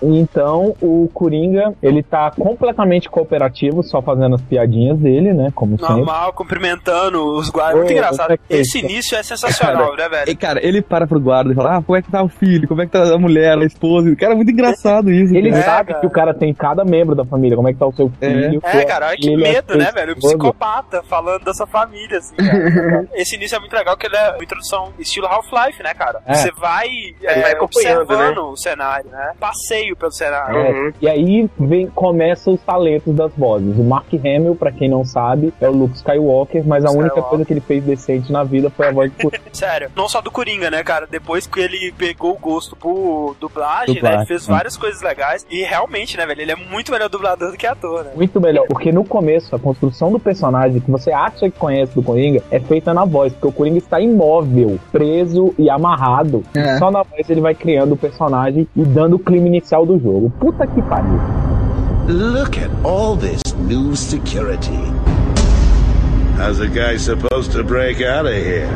[0.03, 5.51] Então, o Coringa, ele tá completamente cooperativo, só fazendo as piadinhas dele, né?
[5.55, 5.97] Como sempre.
[5.97, 7.79] Normal, cumprimentando os guardas.
[7.79, 8.33] Muito engraçado.
[8.33, 10.37] é é Esse início é sensacional, né, E, velho?
[10.39, 12.67] cara, ele para pro guarda e fala, ah, como é que tá o filho?
[12.69, 14.15] Como é que tá a mulher, a esposa?
[14.17, 15.35] Cara, é muito engraçado isso.
[15.35, 15.63] Ele cara.
[15.63, 16.01] É, sabe cara.
[16.01, 18.61] que o cara tem cada membro da família, como é que tá o seu filho.
[18.63, 20.17] É, cara, olha que é medo, né, velho?
[20.23, 20.53] O
[20.93, 23.09] psicopata falando dessa família, assim, cara.
[23.15, 26.21] Esse início é muito legal, que ele é uma introdução estilo Half-Life, né, cara?
[26.27, 26.35] É.
[26.35, 26.89] Você vai,
[27.23, 29.33] é, vai acompanhando, observando o cenário, né?
[29.41, 30.57] Passeio pelo cenário.
[30.59, 30.93] É, Uhum.
[31.01, 33.77] E aí vem, começam os talentos das vozes.
[33.77, 37.31] O Mark Hamill, pra quem não sabe, é o Luke Skywalker, mas a única Skywalker.
[37.31, 39.45] coisa que ele fez decente na vida foi a voz do Coringa.
[39.53, 41.07] Sério, não só do Coringa, né, cara?
[41.07, 44.23] Depois que ele pegou o gosto por dublagem, Dublagem, né?
[44.23, 44.53] Ele fez é.
[44.53, 45.47] várias coisas legais.
[45.51, 46.41] E realmente, né, velho?
[46.41, 48.13] Ele é muito melhor dublador do que ator, né?
[48.15, 52.03] Muito melhor, porque no começo a construção do personagem que você acha que conhece do
[52.03, 56.43] Coringa é feita na voz, porque o Coringa está imóvel, preso e amarrado.
[56.55, 56.77] É.
[56.77, 59.99] E só na voz ele vai criando o personagem e dando o clima inicial do
[59.99, 60.31] jogo.
[60.39, 61.21] Puta que pariu.
[62.09, 64.79] Look at all this new security.
[66.37, 68.69] How's a guy supposed to break out of here?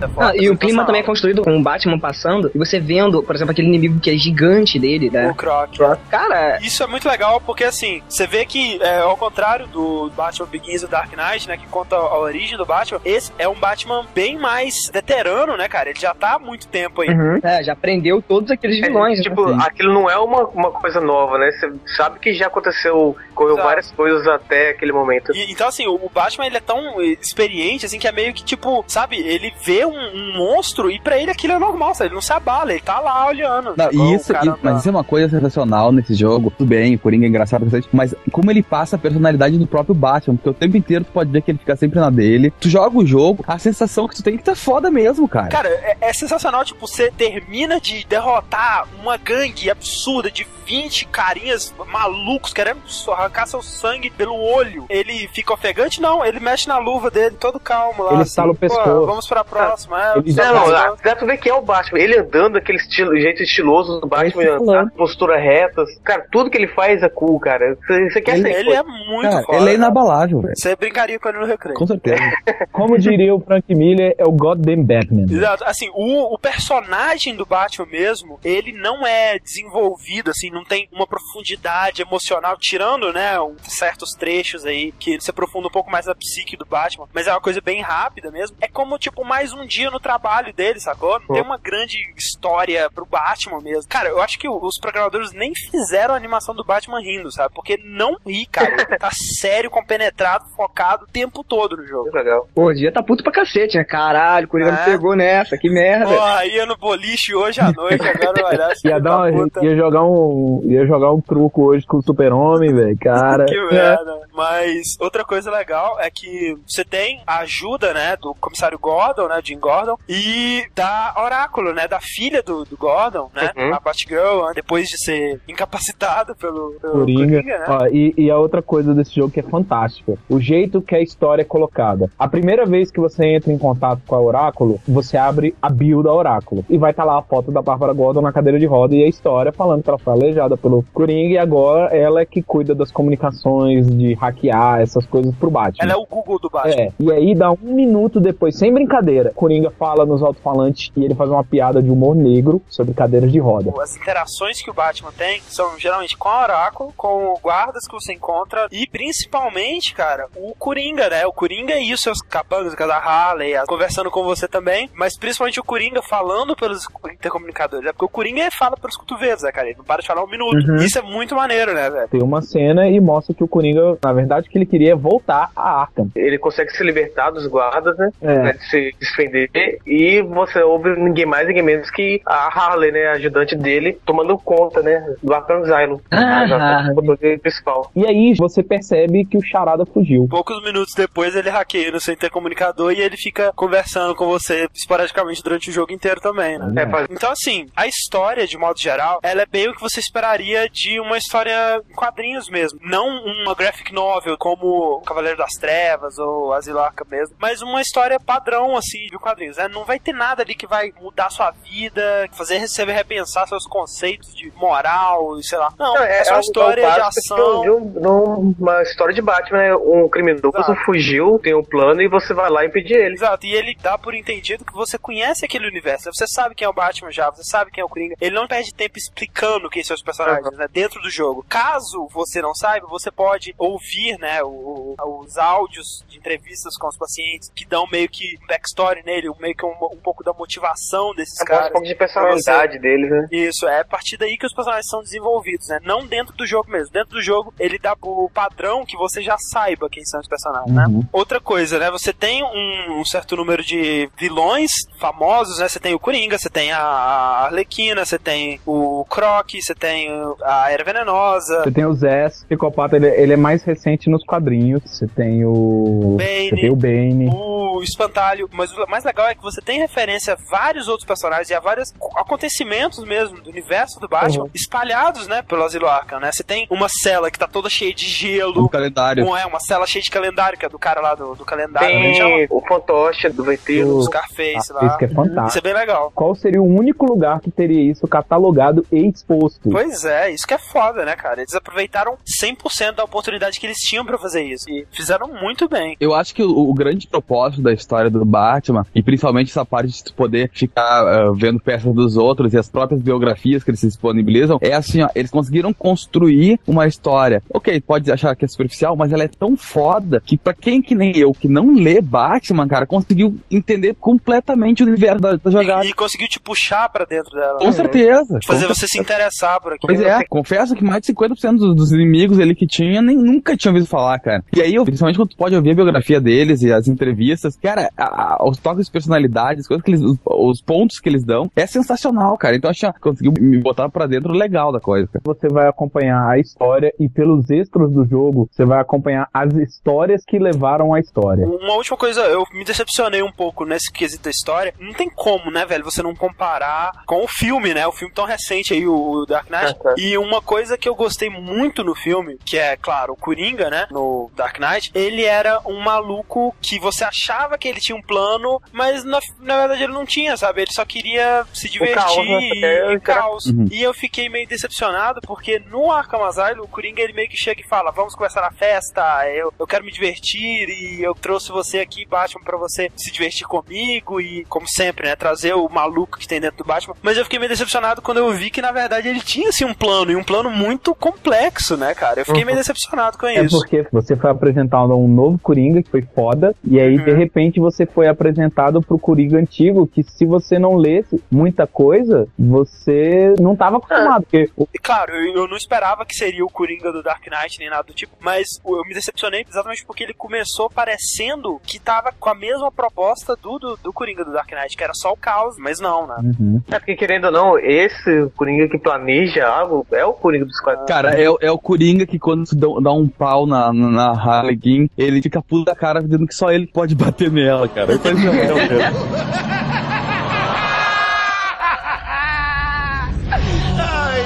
[0.00, 2.78] É foda, Ah, e o clima também é construído com o Batman passando e você
[2.80, 5.28] vendo, por exemplo, aquele inimigo que é gigante dele, né?
[5.30, 5.70] O Croc.
[6.10, 10.46] Cara, Isso é muito legal porque, assim, você vê que, é, ao contrário do Batman
[10.46, 13.54] Begins e do Dark Knight, né, que conta a origem do Batman, esse é um
[13.54, 15.90] Batman bem mais veterano, né, cara?
[15.90, 17.08] Ele já tá há muito tempo aí.
[17.42, 19.18] é, já prendeu todos aqueles É, vilões.
[19.18, 19.22] né?
[19.24, 21.50] tipo, aquilo não é uma, uma coisa nova, né?
[21.52, 23.68] Você sabe que já aconteceu Correu Exato.
[23.68, 25.32] várias coisas até aquele momento.
[25.34, 28.42] E- então, assim, o o Batman, ele é tão experiente, assim, que é meio que,
[28.42, 32.08] tipo, sabe, ele vê um, um monstro e pra ele aquilo é normal, sabe?
[32.08, 33.74] Ele não se abala, ele tá lá olhando.
[33.76, 36.50] Não, e isso, cara tá- mas isso é uma coisa sensacional nesse jogo.
[36.56, 39.94] Tudo bem, o Coringa é engraçado, bastante, mas como ele passa a personalidade do próprio
[39.94, 42.52] Batman, porque o tempo inteiro tu pode ver que ele fica sempre na dele.
[42.60, 45.48] Tu joga o jogo, a sensação que tu tem é que tá foda mesmo, cara.
[45.48, 51.74] Cara, é, é sensacional, tipo, você termina de derrotar uma gangue absurda de 20 carinhas
[51.88, 54.86] malucos querendo arrancar seu sangue pelo olho.
[54.88, 56.00] Ele fica ofegante?
[56.00, 58.12] Não, ele mexe na luva dele, todo calmo lá.
[58.12, 59.79] Ele assim, estala o "Pô, pescoço." Vamos pra próxima.
[59.84, 61.98] Só Não, não, lá, dá pra ver que é o Batman.
[61.98, 65.84] Ele andando, aquele estilo, jeito estiloso do Batman, É postura reta.
[66.04, 67.76] Cara, tudo que ele faz é cool, cara.
[67.86, 69.58] Você quer Ele- ser Ele é muito Cara, foda.
[69.58, 70.54] ele é inabalável, velho.
[70.56, 71.76] Você brincaria com ele no recreio.
[71.76, 72.20] Com certeza.
[72.72, 75.26] Como diria o Frank Miller, é o Goddamn Batman.
[75.30, 75.64] Exato.
[75.64, 81.06] Assim, o, o personagem do Batman mesmo, ele não é desenvolvido, assim, não tem uma
[81.06, 86.14] profundidade emocional, tirando, né, um- certos trechos aí que se aprofunda um pouco mais na
[86.14, 88.56] psique do Batman, mas é uma coisa bem rápida mesmo.
[88.60, 91.20] É como, tipo, mais um dia no trabalho dele, sacou?
[91.20, 93.88] Não tem uma grande história pro Batman mesmo.
[93.88, 97.54] Cara, eu acho que os programadores nem fizeram a animação do Batman rindo, sabe?
[97.54, 98.72] Porque não ri, cara.
[98.72, 102.10] Ele tá sério, compenetrado, focado o tempo todo no jogo.
[102.12, 102.48] Legal.
[102.54, 103.84] Pô, o dia tá puto pra cacete, né?
[103.84, 104.72] Caralho, o Coringa É.
[104.72, 106.06] me pegou nessa, que merda.
[106.06, 108.72] Porra, ia no boliche hoje à noite, agora vai lá.
[108.84, 112.98] Ia, dar uma, ia jogar um ia jogar um truco hoje com o Super-Homem, velho.
[112.98, 113.44] Cara.
[113.50, 114.20] Que merda.
[114.40, 119.38] Mas outra coisa legal é que você tem a ajuda, né, do comissário Gordon, né,
[119.44, 123.74] Jim Gordon, e da Oráculo, né, da filha do, do Gordon, né, Uhum.
[123.74, 127.42] a Batgirl, né, depois de ser incapacitada pelo, pelo Coringa.
[127.42, 127.64] né?
[127.68, 131.00] Ó, e, e a outra coisa desse jogo que é fantástica, o jeito que a
[131.02, 132.10] história é colocada.
[132.18, 136.02] A primeira vez que você entra em contato com a Oráculo, você abre a bio
[136.02, 138.94] da Oráculo e vai estar lá a foto da Bárbara Gordon na cadeira de roda
[138.94, 142.42] e a história falando que ela foi aleijada pelo Coringa e agora ela é que
[142.42, 145.84] cuida das comunicações, de hackear essas coisas pro Batman.
[145.84, 146.82] Ela é o Google do Batman.
[146.82, 151.14] É, e aí dá um minuto depois, sem brincadeira, Coringa fala nos alto-falantes e ele
[151.14, 153.72] faz uma piada de humor negro sobre cadeiras de roda.
[153.80, 158.12] As interações que o Batman tem são geralmente com a Oráculo, com guardas que você
[158.12, 161.26] encontra e principalmente, cara, o Coringa, né?
[161.26, 165.64] O Coringa e os seus capangas, da Harley, conversando com você também, mas principalmente o
[165.64, 167.92] Coringa falando pelos intercomunicadores, né?
[167.92, 169.68] Porque o Coringa fala pelos cotovelos, né, cara?
[169.68, 170.70] Ele não para de falar um minuto.
[170.70, 170.76] Uhum.
[170.76, 172.08] Isso é muito maneiro, né, velho?
[172.08, 174.96] Tem uma cena e mostra que o Coringa, na verdade, o que ele queria é
[174.96, 176.10] voltar a Arkham.
[176.14, 178.10] Ele consegue se libertar dos guardas, né?
[178.22, 178.38] É.
[178.42, 179.78] né, De se defender.
[179.86, 183.06] E você ouve ninguém mais, ninguém menos que a Harley, né?
[183.08, 185.14] A ajudante dele, tomando conta, né?
[185.22, 186.00] Do Arkham Asylum.
[186.10, 187.90] Ah, a a principal.
[187.94, 190.26] E aí você percebe que o Charada fugiu.
[190.28, 195.42] Poucos minutos depois ele hackeia no seu intercomunicador e ele fica conversando com você esporadicamente
[195.42, 196.82] durante o jogo inteiro também, né?
[196.82, 200.68] É, Então, assim, a história, de modo geral, ela é bem o que você esperaria
[200.68, 202.78] de uma história em quadrinhos mesmo.
[202.82, 203.99] Não uma graphic novel
[204.38, 209.18] como o Cavaleiro das Trevas ou Asilo Arkham mesmo, mas uma história padrão, assim, de
[209.18, 209.68] quadrinhos, né?
[209.68, 214.34] Não vai ter nada ali que vai mudar sua vida, fazer você repensar seus conceitos
[214.34, 215.72] de moral e sei lá.
[215.78, 217.62] Não, Não, é, só uma história de ação.
[217.62, 219.76] de um- um- uma história de Batman, né?
[219.76, 220.74] Um criminoso Exato.
[220.84, 223.14] fugiu, tem um plano e você vai lá impedir ele.
[223.14, 226.10] Exato, e ele dá por entendido que você conhece aquele universo.
[226.12, 228.14] Você sabe quem é o Batman já, você sabe quem é o Coringa.
[228.20, 231.44] Ele não perde tempo explicando quem são os personagens, né, dentro do jogo.
[231.48, 233.89] Caso você não saiba, você pode ouvir,
[234.20, 239.30] né, o- os áudios de entrevistas com os pacientes que dão meio que backstory nele,
[239.40, 241.70] meio que um, um pouco da motivação desses Mostra caras.
[241.70, 243.26] um pouco de personalidade dele, né?
[243.30, 245.78] Isso, é a partir daí que os personagens são desenvolvidos, né?
[245.82, 246.92] Não dentro do jogo mesmo.
[246.92, 250.72] Dentro do jogo, ele dá o padrão que você já saiba quem são os personagens,
[250.74, 250.84] né?
[250.88, 251.04] Uhum.
[251.12, 251.90] Outra coisa, né?
[251.90, 255.68] Você tem um, um certo número de vilões famosos, né?
[255.68, 260.08] Você tem o Coringa, você tem a Arlequina, você tem o Croc, você tem
[260.42, 264.82] a Era Venenosa, Você tem o Zé, psicopata, ele, ele é mais recente nos quadrinhos.
[264.84, 266.16] Você tem o.
[266.18, 266.48] Bane.
[266.50, 267.28] Você tem o Bane.
[267.32, 271.48] o Espantalho, mas o mais legal é que você tem referência a vários outros personagens
[271.50, 274.50] e a vários acontecimentos mesmo do universo do Batman Uhum.
[274.54, 276.30] espalhados, né, pelo Asilo Arkham, né?
[276.32, 279.24] Você tem uma cela que tá toda cheia de gelo, Um calendário.
[279.24, 281.88] não é uma cela cheia de calendário, que é do cara lá do, do calendário?
[281.88, 283.96] Tem o fantoche do Ventrilo.
[283.98, 284.86] O Scarface Ah, lá.
[284.88, 285.48] isso que é fantástico.
[285.48, 286.12] Isso é bem legal.
[286.14, 289.70] Qual seria o único lugar que teria isso catalogado e exposto?
[289.70, 291.40] Pois é, isso que é foda, né, cara?
[291.40, 294.68] Eles aproveitaram 100% da oportunidade que eles tinham pra fazer isso.
[294.68, 295.96] E fizeram muito bem.
[296.00, 299.90] Eu acho que o, o grande propósito da história do Batman, e principalmente essa parte
[299.90, 303.80] de tu poder ficar ah, vendo peças dos outros e as próprias biografias que eles
[303.80, 307.42] se disponibilizam, é assim, ó, eles conseguiram construir uma história.
[307.52, 310.94] Ok, pode achar que é superficial, mas ela é tão foda que pra quem que
[310.94, 315.86] nem eu, que não lê Batman, cara, conseguiu entender completamente o universo da, da jogada.
[315.86, 317.58] E conseguiu te puxar pra dentro dela.
[317.58, 318.38] Com certeza.
[318.46, 319.94] Fazer Com você se interessar por aquilo.
[319.94, 323.56] Pois é, confesso que mais de 50% dos, dos inimigos ele que tinha, nem nunca
[323.60, 324.42] tinha ouvido falar, cara.
[324.54, 328.34] E aí, principalmente quando tu pode ouvir a biografia deles e as entrevistas, cara, a-
[328.34, 331.50] a- os toques de personalidade, as coisas que eles, os, os pontos que eles dão,
[331.54, 332.56] é sensacional, cara.
[332.56, 335.22] Então, acho que conseguiu me botar pra dentro legal da coisa, cara.
[335.24, 340.24] Você vai acompanhar a história e pelos extras do jogo, você vai acompanhar as histórias
[340.24, 341.46] que levaram à história.
[341.46, 344.72] Uma última coisa, eu me decepcionei um pouco nesse quesito da história.
[344.80, 347.86] Não tem como, né, velho, você não comparar com o filme, né?
[347.86, 349.78] O filme tão recente aí, o Dark Knight.
[349.80, 349.94] Tá.
[349.98, 353.86] E uma coisa que eu gostei muito no filme, que é, claro, o Coringa, né?
[353.90, 358.60] No Dark Knight, ele era um maluco que você achava que ele tinha um plano,
[358.72, 360.62] mas na, na verdade ele não tinha, sabe?
[360.62, 362.40] Ele só queria se divertir caos, né?
[362.40, 363.46] e, É, e caos.
[363.46, 363.68] Uhum.
[363.70, 367.60] E eu fiquei meio decepcionado porque no Arkham Asylum, o Coringa ele meio que chega
[367.60, 371.80] e fala: Vamos começar a festa, eu, eu quero me divertir e eu trouxe você
[371.80, 376.28] aqui, Batman, pra você se divertir comigo e, como sempre, né, trazer o maluco que
[376.28, 376.94] tem dentro do Batman.
[377.02, 379.74] Mas eu fiquei meio decepcionado quando eu vi que na verdade ele tinha assim um
[379.74, 382.20] plano e um plano muito complexo, né, cara?
[382.20, 383.58] Eu fiquei meio decepcionado com É isso.
[383.58, 387.04] porque você foi apresentado a um novo Coringa que foi foda, e aí Uhum.
[387.04, 392.26] de repente você foi apresentado pro Coringa antigo, que se você não lesse muita coisa,
[392.38, 394.22] você não tava acostumado.
[394.30, 394.50] Porque
[394.82, 397.92] claro, eu, eu não esperava que seria o Coringa do Dark Knight nem nada do
[397.94, 402.70] tipo, mas eu me decepcionei exatamente porque ele começou parecendo que tava com a mesma
[402.70, 406.06] proposta do, do, do Coringa do Dark Knight, que era só o caos, mas não,
[406.06, 406.16] né?
[406.22, 406.60] Uhum.
[406.70, 410.88] É porque, querendo ou não, esse Coringa que planeja algo é o Coringa dos quadrinhos.
[410.88, 412.44] Cara, é, o- é o Coringa que quando
[412.82, 416.50] dá um pau na, na, Harley Quinn, ele fica puto da cara dizendo que só
[416.50, 417.92] ele pode bater nela, cara.
[417.92, 418.32] Isso o mesmo.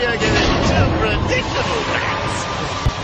[0.00, 2.46] You're getting too predictable, Max.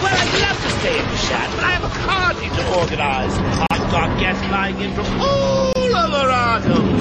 [0.01, 3.35] Well, I'd love to stay in the shot, but I have a party to organize.
[3.73, 7.01] I've got guests in from all over Arkham.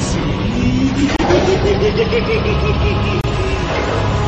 [0.00, 0.20] See.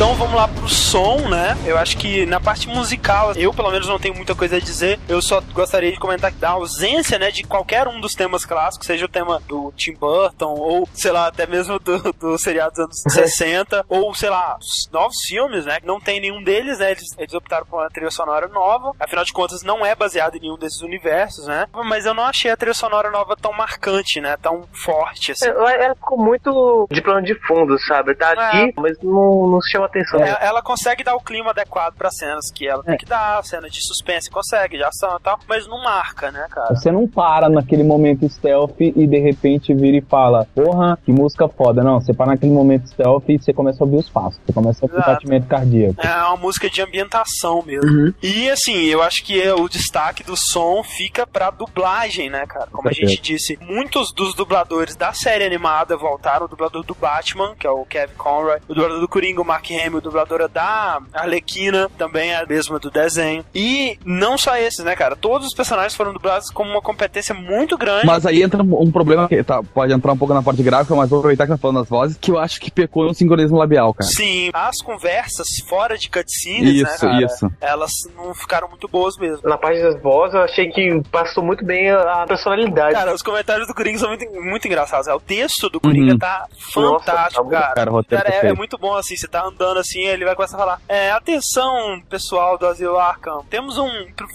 [0.00, 1.54] Então vamos lá pro som, né?
[1.66, 4.98] Eu acho que na parte musical, eu pelo menos não tenho muita coisa a dizer.
[5.06, 9.04] Eu só gostaria de comentar da ausência, né, de qualquer um dos temas clássicos, seja
[9.04, 13.02] o tema do Tim Burton, ou sei lá, até mesmo do, do seriado dos anos
[13.12, 15.76] 60, ou sei lá, os novos filmes, né?
[15.84, 16.92] Não tem nenhum deles, né?
[16.92, 18.92] Eles, eles optaram por uma trilha sonora nova.
[18.98, 21.66] Afinal de contas, não é baseado em nenhum desses universos, né?
[21.74, 24.34] Mas eu não achei a trilha sonora nova tão marcante, né?
[24.40, 25.46] Tão forte, assim.
[25.46, 28.14] Ela ela ficou muito de plano de fundo, sabe?
[28.14, 30.20] Tá ali, mas não, não chama atenção.
[30.20, 33.68] É, ela consegue dar o clima adequado pra cenas que ela tem que dar, cena
[33.68, 36.74] de suspense consegue, de ação e tal, mas não marca, né, cara?
[36.74, 41.48] Você não para naquele momento stealth e de repente vira e fala, porra, que música
[41.48, 41.82] foda.
[41.82, 44.40] Não, você para naquele momento stealth e você começa a ouvir os passos.
[44.44, 46.00] Você começa a ouvir o batimento cardíaco.
[46.00, 47.90] É uma música de ambientação mesmo.
[47.90, 48.14] Uhum.
[48.22, 52.68] E assim, eu acho que é o destaque do som fica pra dublagem, né, cara?
[52.70, 56.46] Como a gente disse, muitos dos dubladores da série animada voltaram.
[56.46, 59.68] O dublador do Batman, que é o Kevin Conroy, o dublador do Coringa, o Mark
[59.86, 63.44] Hamill, a dubladora da Arlequina, também é a mesma do desenho.
[63.54, 65.16] E não só esses, né, cara?
[65.16, 68.06] Todos os personagens foram dublados com uma competência muito grande.
[68.06, 71.08] Mas aí entra um problema que tá, pode entrar um pouco na parte gráfica, mas
[71.10, 73.92] vou aproveitar que tá falando das vozes, que eu acho que pecou no sincronismo labial,
[73.94, 74.10] cara.
[74.10, 77.24] Sim, as conversas fora de cutscenes, né, Isso, cara?
[77.24, 77.52] isso.
[77.60, 79.48] Elas não ficaram muito boas mesmo.
[79.48, 82.94] Na parte das vozes, eu achei que passou muito bem a personalidade.
[82.94, 85.06] Cara, os comentários do Coringa são muito, muito engraçados.
[85.06, 85.14] né?
[85.14, 86.18] O texto do Coringa Uhum.
[86.18, 87.74] tá fantástico, Nossa, tá cara.
[87.74, 88.46] Cara, Cara, é, perfeito.
[88.46, 92.00] é muito bom assim, você tá andando assim, ele vai começar a falar: é, atenção,
[92.08, 93.88] pessoal do Asilo Arkham, temos um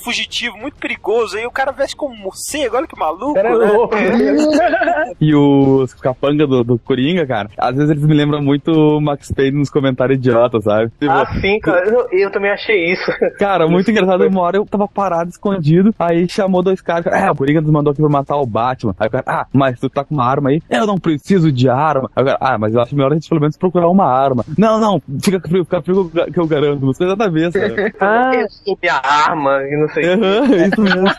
[0.04, 3.66] fugitivo muito perigoso aí, o cara veste como morcego, olha que maluco, Cara, é né?
[3.72, 3.96] louco.
[5.22, 9.32] E os capanga do, do Coringa, cara, às vezes eles me lembram muito o Max
[9.32, 10.92] Payne nos comentários idiotas, sabe?
[11.00, 11.88] Tipo, Ah, sim, cara.
[11.88, 13.06] Eu, eu também achei isso.
[13.40, 14.26] Cara, muito engraçado.
[14.28, 15.94] Uma hora eu tava parado, escondido.
[16.00, 17.06] Aí chamou dois caras.
[17.08, 18.96] É, o Coringa nos mandou aqui pra matar o Batman.
[19.00, 20.62] Aí o cara, ah, mas tu tá com uma arma aí?
[20.70, 22.10] Eu não preciso de arma.
[22.16, 24.44] Aí o cara, ah, mas eu acho melhor a gente pelo menos procurar uma arma.
[24.58, 26.84] Não, não, Fica frio, fica frio que eu garanto.
[26.84, 27.96] Umas coisas nada a ver, sabe?
[28.00, 30.14] Ah, Eu sou minha arma e não sei o.
[30.14, 31.06] Aham, isso mesmo.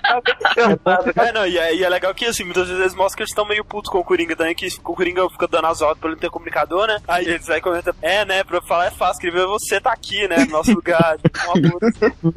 [1.17, 3.45] É, não, e é, e é legal que, assim, muitas vezes mostra que eles estão
[3.45, 6.31] meio putos com o Coringa também, que o Coringa fica dando as ele não ter
[6.31, 6.99] comunicador, né?
[7.07, 10.45] Aí eles aí comentam, é, né, pra falar é fácil, escrever você tá aqui, né,
[10.47, 11.17] no nosso lugar.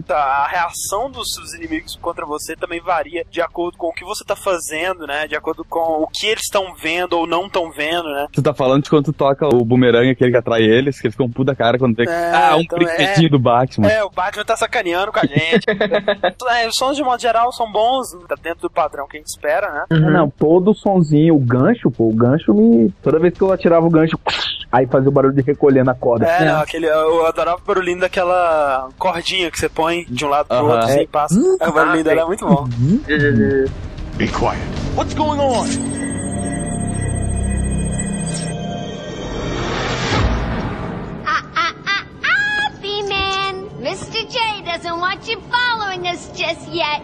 [0.06, 4.04] Tá, a reação dos seus inimigos contra você também varia de acordo com o que
[4.04, 7.72] você tá fazendo, né, de acordo com o que eles estão vendo ou não estão
[7.72, 8.28] vendo, né.
[8.32, 11.14] Tu tá falando de quando tu toca o bumerangue, aquele que atrai eles, que eles
[11.14, 12.08] ficam puta cara quando tem.
[12.08, 13.30] É, ah, um então, brinquedinho é.
[13.30, 13.90] do Batman.
[13.90, 15.66] É, o Batman tá sacaneando com a gente.
[16.52, 19.28] é, os sons de modo geral são bons, tá dentro do padrão que a gente
[19.28, 19.86] espera, né?
[19.90, 22.90] Ah, Não, todo sonzinho, o gancho, pô, o gancho me.
[23.04, 24.18] Toda vez que eu atirava o gancho,
[24.72, 26.26] aí fazia o barulho de recolher na corda.
[26.26, 30.48] É, não, aquele, eu adorava o barulhinho daquela cordinha que você põe de um lado
[30.48, 30.68] pro Aham.
[30.70, 31.36] outro, assim, passa.
[31.60, 32.66] É, o barulhinho dela é muito bom.
[34.18, 34.60] Be quiet.
[34.96, 36.09] What's going on?
[43.80, 44.30] Mr.
[44.30, 47.02] J doesn't want you following us just yet.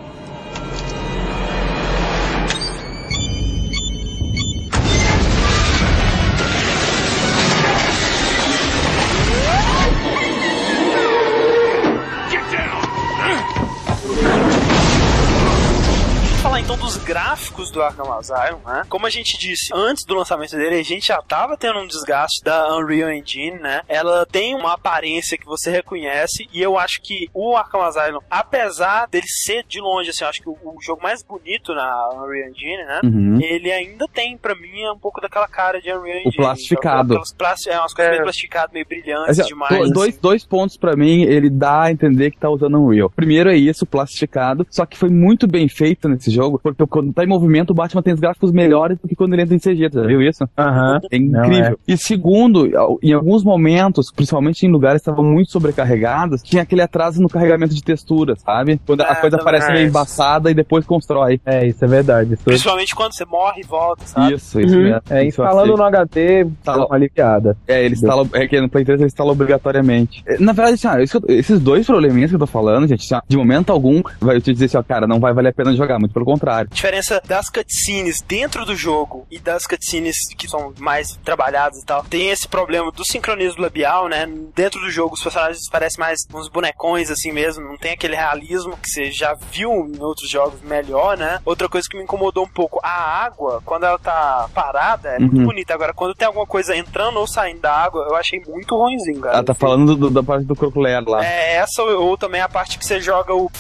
[16.45, 18.83] Falar então dos gráficos do Arkham Asylum, né?
[18.87, 22.43] Como a gente disse, antes do lançamento dele, a gente já tava tendo um desgaste
[22.43, 23.81] da Unreal Engine, né?
[23.89, 29.07] Ela tem uma aparência que você reconhece e eu acho que o Arkham Asylum, apesar
[29.07, 32.49] dele ser de longe, assim, eu acho que o, o jogo mais bonito na Unreal
[32.51, 32.99] Engine, né?
[33.03, 33.39] Uhum.
[33.41, 36.35] Ele ainda tem, pra mim, um pouco daquela cara de Unreal Engine.
[36.35, 37.13] plastificado.
[37.13, 39.87] Aquelas plasti é, umas coisas meio plastificadas, meio brilhantes Assim, demais.
[39.87, 43.09] do- dois, dois pontos pra mim, ele dá a entender que tá usando Unreal.
[43.09, 47.23] Primeiro é isso, plastificado, só que foi muito bem feito nesse jogo, porque quando tá
[47.23, 49.89] em movimento, o Batman tem os gráficos melhores do que quando ele entra em CG,
[49.89, 50.47] tu já viu isso?
[50.57, 50.99] Aham.
[51.11, 51.79] É incrível.
[51.87, 52.67] E segundo,
[53.01, 57.73] em alguns momentos, principalmente em lugares que estavam muito sobrecarregados, tinha aquele atraso no carregamento
[57.73, 58.79] de texturas, sabe?
[58.85, 61.39] Quando a É, coisa parece meio embaçada e depois constrói.
[61.45, 62.33] É, isso é verdade.
[62.33, 64.33] Isso, Principalmente quando você morre e volta, sabe?
[64.33, 64.83] Isso, isso Uhum.
[64.83, 65.01] mesmo.
[65.09, 65.75] É, instalando achei.
[65.75, 66.85] no HD, Tá dá lá.
[66.87, 67.57] uma aliviada.
[67.67, 70.23] É, ele instala, é que no Play 3 ele instala obrigatoriamente.
[70.25, 73.71] É, Na verdade, assim, esses dois probleminhas que eu tô falando, gente, assim, de momento
[73.71, 76.13] algum, vai eu te dizer assim, ó, cara, não vai valer a pena jogar, muito
[76.13, 76.69] pelo contrário.
[76.71, 81.85] A diferença das cutscenes dentro do jogo e das cutscenes que são mais trabalhadas e
[81.85, 84.27] tal, tem esse problema do sincronismo labial, né?
[84.55, 88.75] Dentro do jogo, os personagens parecem mais uns bonecões assim mesmo, não tem aquele realismo
[88.77, 91.39] que você já viu em outros jogos melhor, né?
[91.45, 92.89] Outra coisa que me incomodou um pouco, a
[93.25, 95.45] água, quando ela tá parada, é muito Uhum.
[95.45, 95.73] bonita.
[95.73, 99.35] Agora, quando tem alguma coisa entrando ou saindo da água, eu achei muito ruimzinho, cara.
[99.35, 101.23] Ela tá falando do- da parte do Crocoler lá.
[101.25, 103.51] É essa ou, ou também a parte que você joga o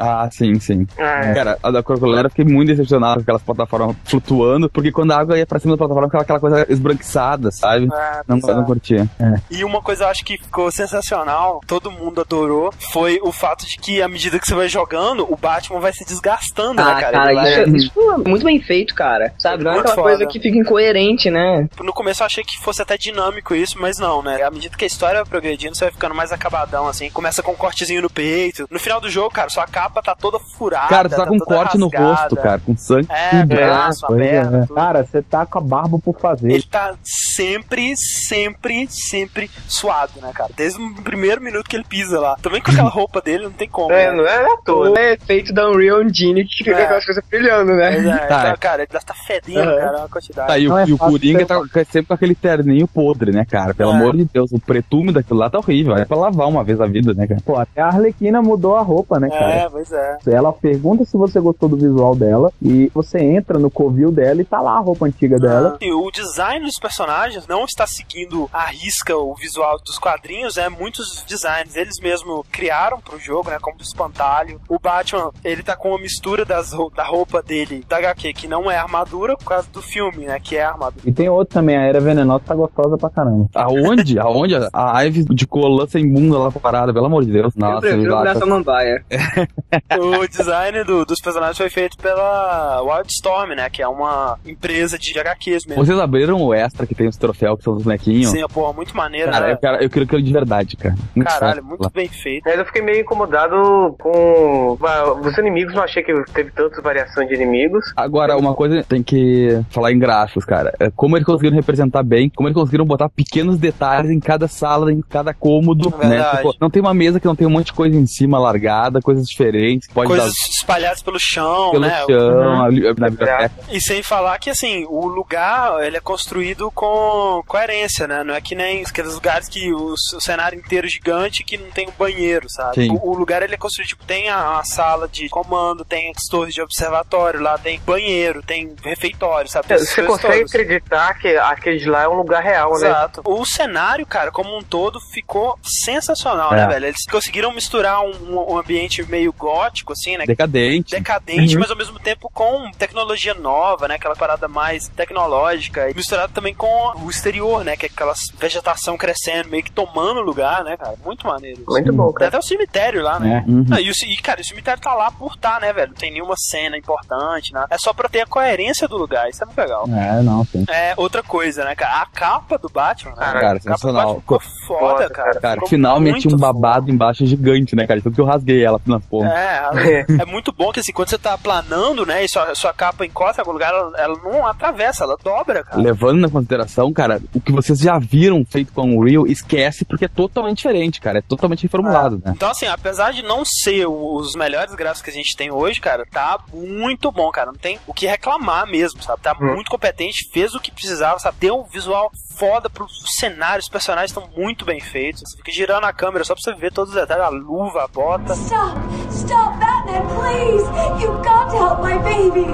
[0.00, 0.86] Ah, sim, sim.
[0.96, 1.34] É.
[1.34, 5.18] Cara, a da Crocolera eu fiquei muito decepcionado com aquelas plataformas flutuando, porque quando a
[5.18, 7.88] água ia pra cima da plataforma, ficava aquela coisa esbranquiçada, sabe?
[7.92, 9.08] Ah, Não, não curtia.
[9.50, 13.76] E uma coisa eu acho que ficou sensacional, todo mundo adorou, foi o fato de
[13.76, 17.12] que à medida que você vai jogando, o Batman vai se desgastando, Ah, né, cara?
[17.18, 19.32] cara, vai- isso, isso é muito bem feito, cara.
[19.38, 19.62] Sabe?
[19.64, 20.16] Não é Muito aquela foda.
[20.16, 21.68] coisa que fica incoerente, né?
[21.82, 24.42] No começo eu achei que fosse até dinâmico isso, mas não, né?
[24.42, 27.10] À medida que a história vai progredindo, você vai ficando mais acabadão, assim.
[27.10, 28.66] Começa com um cortezinho no peito.
[28.70, 30.88] No final do jogo, cara, sua capa tá toda furada.
[30.88, 32.14] Cara, tu tá com um corte no rasgada.
[32.14, 33.08] rosto, cara, com sangue.
[33.10, 34.30] É, braço, a Pois é.
[34.30, 34.60] perna.
[34.66, 34.74] tudo.
[34.74, 36.50] Cara, você tá com a barba por fazer.
[36.52, 40.50] Ele tá sempre, sempre, sempre suado, né, cara?
[40.56, 42.36] Desde o primeiro minuto que ele pisa lá.
[42.40, 43.92] Também com aquela roupa dele, não tem como.
[43.92, 44.16] É, né?
[44.16, 44.98] não é à toa.
[44.98, 46.84] É feito da Unreal Engine que fica É.
[46.84, 47.96] aquelas coisas brilhando, né?
[47.96, 48.40] É, Tá.
[48.46, 49.76] então, cara, ele tá fedendo, Aham.
[49.78, 50.48] cara, uma quantidade.
[50.48, 53.74] Tá, e o, é e o Coringa tá sempre com aquele terninho podre, né, cara?
[53.74, 53.94] Pelo É.
[53.94, 55.96] amor de Deus, o pretume daquilo lá tá horrível.
[55.96, 57.40] É pra lavar uma vez a vida, né, cara?
[57.44, 59.52] Pô, até a Arlequina mudou a roupa, né, cara?
[59.52, 60.18] É, pois é.
[60.26, 64.44] Ela pergunta se você gostou do visual dela e você entra no covil dela e
[64.44, 65.78] tá lá a roupa antiga dela.
[65.80, 70.68] E o design dos personagens não está seguindo a risca o visual dos quadrinhos, né?
[70.68, 73.58] Muitos designs eles mesmo criaram pro jogo, né?
[73.60, 74.60] Como do espantalho.
[74.68, 78.70] O Batman, ele tá com uma mistura das, da roupa dele, da HQ, que não
[78.70, 80.38] é armadura, por causa do filme, né?
[80.40, 81.02] Que é armadura.
[81.04, 83.48] E tem outro também, a Era Venenosa tá gostosa pra caramba.
[83.54, 84.18] Aonde?
[84.20, 84.54] Aonde?
[84.72, 87.54] A Ive de colã sem bunda lá parada, pelo amor de Deus.
[87.56, 89.04] Eu Nossa, prefiro lá, o Braça Mambaia.
[89.98, 93.68] o design do- dos personagens foi feito pela Wildstorm, né?
[93.70, 95.84] Que é uma empresa de HQs mesmo.
[95.84, 98.30] Vocês abriram o extra que tem os troféus, que são os bonequinhos?
[98.30, 99.52] Sim, porra, muito maneiro, Cara, né?
[99.52, 100.94] eu quero, eu quero aquilo de verdade, cara.
[101.14, 102.42] Muito Caralho, muito bem feito.
[102.44, 104.76] Mas eu fiquei meio incomodado com
[105.24, 107.92] os inimigos, não achei que teve tanta variação de inimigos.
[107.96, 110.74] Agora, uma coisa tem que falar em gráficos, cara.
[110.78, 114.92] É como eles conseguiram representar bem, como eles conseguiram botar pequenos detalhes em cada sala,
[114.92, 116.16] em cada cômodo, É né?
[116.16, 116.36] verdade.
[116.38, 119.00] Tipo, não tem uma mesa que não tem um monte de coisa em cima largada,
[119.00, 119.59] coisas diferentes.
[119.60, 119.88] Diferentes.
[119.92, 122.04] Pode Coisas dar espalhadas pelo chão, pelo né?
[122.06, 123.52] chão, ali, na biblioteca.
[123.70, 128.24] E sem falar que, assim, o lugar, ele é construído com coerência, né?
[128.24, 131.70] Não é que nem aqueles lugares que o, o cenário inteiro é gigante que não
[131.70, 132.74] tem um banheiro, sabe?
[132.76, 132.90] Sim.
[132.92, 136.24] O, o lugar, ele é construído, tipo, tem a, a sala de comando, tem as
[136.24, 139.68] torres de observatório, lá tem banheiro, tem refeitório, sabe?
[139.68, 140.54] Tem essas Você consegue todas.
[140.54, 142.88] acreditar que aquele de lá é um lugar real, né?
[142.88, 143.22] Exato.
[143.24, 146.56] O cenário, cara, como um todo, ficou sensacional, É.
[146.56, 146.86] né, velho?
[146.86, 149.49] Eles conseguiram misturar um, um ambiente meio gótico,
[149.92, 150.24] assim, né?
[150.26, 150.90] Decadente.
[150.92, 151.60] decadente, Uhum.
[151.60, 153.94] mas ao mesmo tempo com tecnologia nova, né?
[153.96, 155.90] Aquela parada mais tecnológica.
[155.90, 157.76] E misturado também com o exterior, né?
[157.76, 160.94] Que é aquela vegetação crescendo, meio que tomando lugar, né, cara?
[161.04, 161.62] Muito maneiro.
[161.66, 162.28] Muito bom, Tem cara.
[162.28, 163.44] até o cemitério lá, né?
[163.46, 163.50] É.
[163.50, 163.66] Uhum.
[163.70, 165.88] Ah, e, o, e, cara, o cemitério tá lá por tá, né, velho?
[165.88, 167.66] Não tem nenhuma cena importante, né?
[167.70, 169.28] É só pra ter a coerência do lugar.
[169.28, 169.84] Isso é muito legal.
[169.88, 170.64] É, não, sim.
[170.68, 172.02] É, outra coisa, né, cara?
[172.02, 173.16] A capa do Batman, né?
[173.18, 174.02] Cara, a capa do sensacional.
[174.14, 175.40] Batman ficou foda, Foda, cara.
[175.40, 178.00] Cara, Ficou finalmente muito um babado embaixo gigante, né, cara?
[178.00, 179.32] Tanto que eu rasguei ela nas pontas.
[179.32, 179.39] É,
[180.20, 183.40] é muito bom que assim, quando você tá planando, né, e sua, sua capa encosta
[183.40, 185.80] em algum lugar, ela, ela não atravessa, ela dobra, cara.
[185.80, 190.04] Levando na consideração, cara, o que vocês já viram feito com o Unreal, esquece porque
[190.04, 191.18] é totalmente diferente, cara.
[191.18, 192.32] É totalmente reformulado, né?
[192.34, 196.06] Então, assim, apesar de não ser os melhores gráficos que a gente tem hoje, cara,
[196.10, 197.52] tá muito bom, cara.
[197.52, 199.22] Não tem o que reclamar mesmo, sabe?
[199.22, 201.36] Tá muito competente, fez o que precisava, sabe?
[201.40, 202.86] Deu um visual foda pro
[203.18, 205.22] cenário, os personagens estão muito bem feitos.
[205.22, 207.88] Você fica girando a câmera só pra você ver todos os detalhes, a luva, a
[207.88, 208.32] bota.
[208.32, 209.00] Stop!
[209.10, 210.66] Stop, Batman, please!
[211.00, 212.46] You've got to help my babies!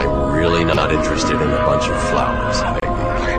[0.00, 3.36] I'm really not interested in a bunch of flowers, Peggy.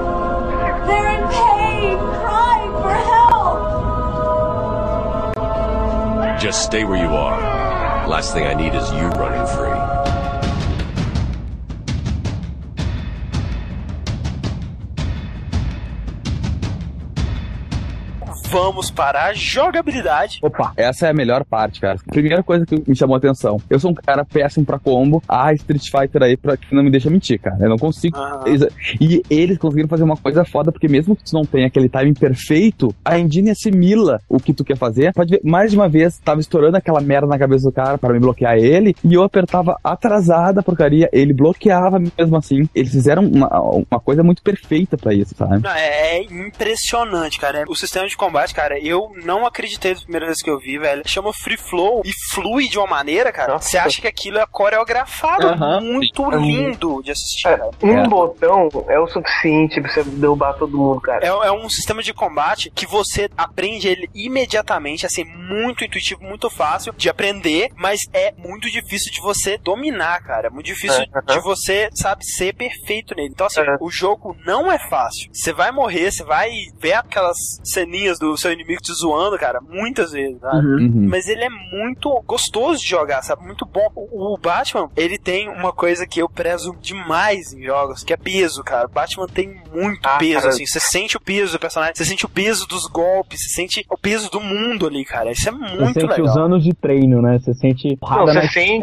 [0.88, 2.93] They're in pain, crying for
[6.29, 6.39] help!
[6.39, 8.07] Just stay where you are.
[8.07, 9.80] Last thing I need is you running free.
[18.52, 20.39] Vamos para a jogabilidade.
[20.41, 20.74] Opa.
[20.76, 21.97] Essa é a melhor parte, cara.
[22.06, 23.62] Primeira coisa que me chamou a atenção.
[23.70, 25.24] Eu sou um cara péssimo pra combo.
[25.26, 27.56] Ah, Street Fighter aí pra que não me deixa mentir, cara.
[27.62, 28.18] Eu não consigo.
[28.99, 32.14] E eles conseguiram fazer uma coisa foda, porque mesmo que tu não tenha aquele timing
[32.14, 35.14] perfeito, a engine assimila o que tu quer fazer.
[35.14, 38.14] Pode ver, mais de uma vez, tava estourando aquela merda na cabeça do cara para
[38.14, 42.68] me bloquear ele, e eu apertava atrasada a porcaria, ele bloqueava mesmo assim.
[42.76, 45.64] Eles fizeram uma, uma coisa muito perfeita pra isso, sabe?
[45.64, 47.64] Não, é, é impressionante, cara.
[47.70, 51.03] O sistema de combate, cara, eu não acreditei da primeira vez que eu vi, velho.
[51.05, 53.57] Chama Free Flow e flui de uma maneira, cara.
[53.59, 55.81] Você acha que aquilo é coreografado Aham.
[55.81, 57.71] muito lindo de assistir, É, cara.
[57.83, 58.07] um É.
[58.07, 61.23] botão é o suficiente pra você derrubar todo mundo, cara.
[61.25, 66.49] É, é um sistema de combate que você aprende ele imediatamente, assim, muito intuitivo, muito
[66.49, 70.47] fácil de aprender, mas é muito difícil de você dominar, cara.
[70.47, 73.29] É muito difícil É, de você, sabe, ser perfeito nele.
[73.31, 73.77] Então, assim, É.
[73.79, 75.29] o jogo não é fácil.
[75.33, 80.11] Você vai morrer, você vai ver aquelas ceninhas do seu inimigo te zoando, cara, muitas
[80.11, 80.65] vezes, sabe?
[80.67, 81.07] Uhum.
[81.09, 83.43] Mas ele é muito gostoso de jogar, sabe?
[83.45, 83.88] Muito bom.
[83.95, 88.17] O, o Batman, ele tem uma coisa que eu prezo demais em jogos, que é
[88.17, 88.88] peso, cara.
[88.88, 90.49] O Batman tem muito Ah, peso, cara.
[90.49, 90.65] assim.
[90.65, 93.97] Você sente o peso do personagem, você sente o peso dos golpes, você sente o
[93.97, 95.32] peso do mundo ali, cara.
[95.32, 96.25] Isso é Você muito sente legal.
[96.25, 97.39] os anos de treino, né?
[97.39, 98.82] Você sente Não, você sente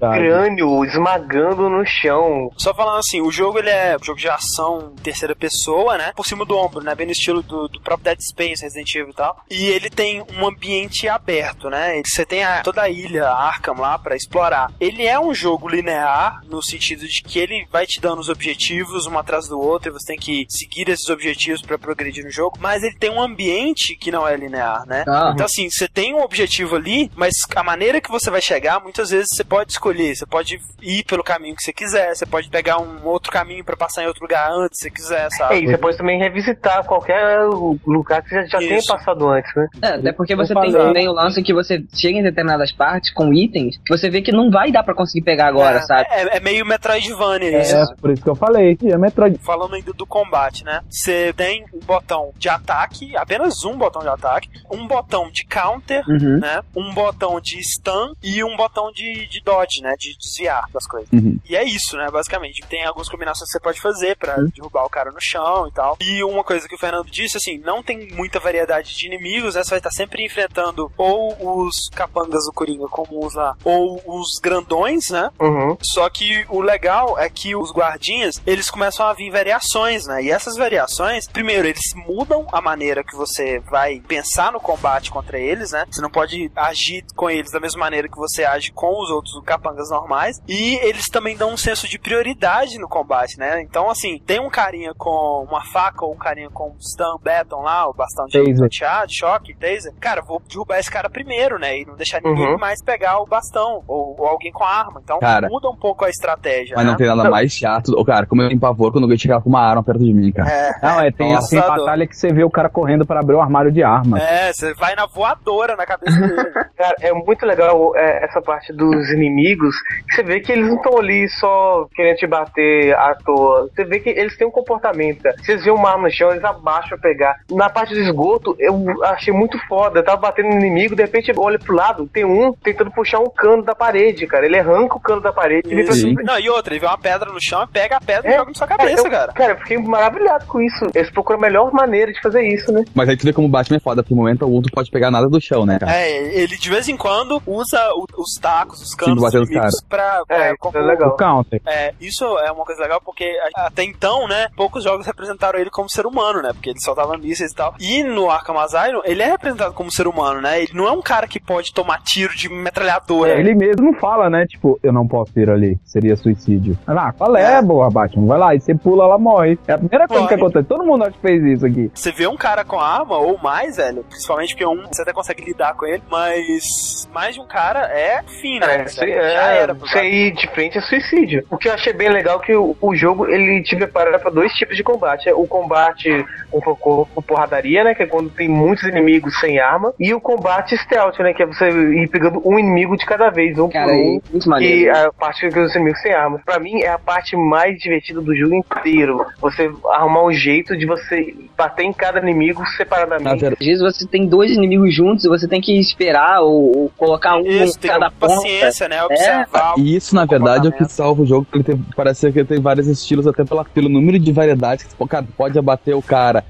[0.00, 2.50] crânio esmagando no chão.
[2.56, 6.12] Só falando assim, o jogo ele é um jogo de ação em terceira pessoa, né?
[6.16, 6.94] Por cima do ombro, né?
[6.94, 9.36] Bem no estilo do, do próprio Dead Space, Resident Evil e tal.
[9.50, 12.00] E ele tem um ambiente aberto, né?
[12.04, 14.72] Você tem a- toda a ilha Arkham lá pra explorar.
[14.80, 19.06] Ele é um jogo linear no sentido de que ele vai te dando os objetivos
[19.06, 22.56] um atrás do outro e você tem que seguir esses objetivos pra progredir no jogo,
[22.60, 25.04] mas ele tem um ambiente que não é linear, né?
[25.06, 25.30] Ah.
[25.34, 29.10] Então assim, você tem um objetivo ali, mas a maneira que você vai chegar, muitas
[29.10, 32.78] vezes você pode escolher, você pode ir pelo caminho que você quiser, você pode pegar
[32.78, 35.56] um outro caminho pra passar em outro lugar antes, se você quiser, É, sabe?
[35.56, 37.44] e você pode também revisitar qualquer
[37.86, 38.88] lugar que você já Isso.
[38.92, 39.68] passado antes, né?
[39.82, 43.32] É, até porque você tem também o lance que você chega em determinadas partes com
[43.32, 46.06] itens que você vê que não vai dar pra conseguir pegar agora, é, sabe?
[46.10, 47.74] É, é meio Metroidvania isso.
[47.76, 48.76] É, por isso que eu falei.
[48.76, 49.38] que É Metroid.
[49.38, 50.80] Falando ainda do combate, né?
[50.90, 56.02] Você tem um botão de ataque, apenas um botão de ataque, um botão de counter,
[56.08, 56.38] Uhum.
[56.38, 56.60] né?
[56.76, 59.94] Um botão de stun e um botão de, de dodge, né?
[59.98, 61.08] De desviar das coisas.
[61.12, 61.38] Uhum.
[61.48, 62.08] E é isso, né?
[62.10, 62.62] Basicamente.
[62.68, 65.96] Tem algumas combinações que você pode fazer pra derrubar o cara no chão e tal.
[66.00, 69.62] E uma coisa que o Fernando disse, assim, não tem muita variedade de inimigos, né?
[69.62, 75.10] Você vai estar sempre enfrentando ou os capangas do Coringa comuns lá, ou os grandões,
[75.10, 75.30] né?
[75.40, 75.76] Uhum.
[75.82, 80.22] Só que o legal é que os guardinhas, eles começam a vir variações, né?
[80.22, 85.38] E essas variações, primeiro, eles mudam a maneira que você vai pensar no combate contra
[85.38, 85.86] eles, né?
[85.90, 89.32] Você não pode agir com eles da mesma maneira que você age com os outros
[89.44, 90.40] capangas normais.
[90.48, 93.62] E eles também dão um senso de prioridade no combate, né?
[93.62, 97.62] Então, assim, tem um carinha com uma faca ou um carinha com um stun baton
[97.62, 99.92] lá, o bastão de tonteado, choque, taser.
[100.00, 101.80] Cara, vou derrubar esse cara primeiro, né?
[101.80, 102.58] E não deixar ninguém Uhum.
[102.58, 105.00] mais pegar o bastão ou, ou alguém com a arma.
[105.02, 105.48] Então Cara.
[105.48, 106.74] muda um pouco a estratégia.
[106.76, 106.90] Mas né?
[106.90, 107.92] não tem nada mais chato.
[107.98, 110.32] Ô, cara, como eu tenho pavor quando alguém chegava com uma arma perto de mim,
[110.32, 110.50] cara.
[110.50, 111.68] É, Não, é, tem, adoro.
[111.84, 114.18] batalha que você vê o cara correndo pra abrir o armário de arma.
[114.18, 116.50] é, você vai na voadora na cabeça dele.
[116.76, 119.74] Cara, é muito legal é, essa parte dos inimigos.
[120.08, 123.68] que Você vê que eles não estão ali só querendo te bater à toa.
[123.74, 125.22] Você vê que eles têm um comportamento.
[125.38, 127.36] Vocês vêem uma arma no chão, eles abaixam pra pegar.
[127.50, 128.21] Na parte do esgoto,
[128.58, 130.00] eu achei muito foda.
[130.00, 133.18] Eu tava batendo no inimigo, de repente eu olho pro lado, tem um tentando puxar
[133.20, 134.46] um cano da parede, cara.
[134.46, 135.92] Ele arranca o cano da parede e Isso.
[135.94, 136.22] cima.
[136.22, 138.50] Não, e outra, ele vê uma pedra no chão, pega a pedra e É, joga
[138.50, 139.32] na sua cabeça, eu, cara.
[139.32, 140.86] Cara, eu fiquei maravilhado com isso.
[140.94, 142.84] Eles procuram a melhor maneira de fazer isso, né?
[142.94, 145.10] Mas aí tu vê como o Batman é foda, no momento algum tu pode pegar
[145.10, 145.92] nada do chão, né, cara?
[145.94, 150.22] É, ele de vez em quando usa o- os tacos, os canos nos inimigos pra,
[150.26, 151.10] pra É, como- é legal.
[151.10, 151.60] O counter.
[151.66, 155.88] É, isso é uma coisa legal porque até então, né, poucos jogos representaram ele como
[155.90, 157.74] ser humano, né, porque ele soltava mísseis e tal.
[157.80, 161.02] E no Arkham Asylum, ele é representado como ser humano, né, ele não é um
[161.02, 163.32] cara que pode tomar tiro de metralhadora.
[163.38, 164.46] Ele mesmo fala, né?
[164.46, 165.78] Tipo, eu não posso ir ali.
[165.84, 166.76] Seria suicídio.
[166.86, 167.62] Ah, qual é, É.
[167.62, 168.26] boa, Batman?
[168.26, 168.54] Vai lá.
[168.54, 169.58] E você pula, ela morre.
[169.66, 170.66] É a primeira coisa que acontece.
[170.68, 171.90] Todo mundo acho que fez isso aqui.
[171.94, 175.44] Você vê um cara com arma ou mais, velho, principalmente porque um você até consegue
[175.44, 178.76] lidar com ele, mas mais de um cara é fim, né?
[178.76, 179.76] É, isso aí, Já é, era.
[179.84, 181.44] isso aí de frente é suicídio.
[181.50, 184.30] O que eu achei bem legal é que o, o jogo ele te prepara para
[184.30, 185.28] dois tipos de combate.
[185.28, 187.94] É o combate com, com, com porradaria, né?
[188.02, 189.92] É quando tem muitos inimigos sem arma.
[189.98, 191.32] E o combate stealth, né?
[191.32, 194.20] Que é você ir pegando um inimigo de cada vez, um Cara, por é um.
[194.30, 196.42] muito E a parte dos inimigos sem armas.
[196.44, 199.24] Pra mim, é a parte mais divertida do jogo inteiro.
[199.40, 203.46] Você arrumar um jeito de você bater em cada inimigo separadamente.
[203.46, 207.36] Às vezes você tem dois inimigos juntos e você tem que esperar ou, ou colocar
[207.36, 209.02] um Isso, em cada ter paciência, né?
[209.04, 209.74] Observar.
[209.78, 212.38] E isso, na verdade, é o que salva o jogo, porque ele tem, parece que
[212.38, 216.02] ele tem vários estilos, até pela, pelo número de variedades que cara, pode abater o
[216.02, 216.44] cara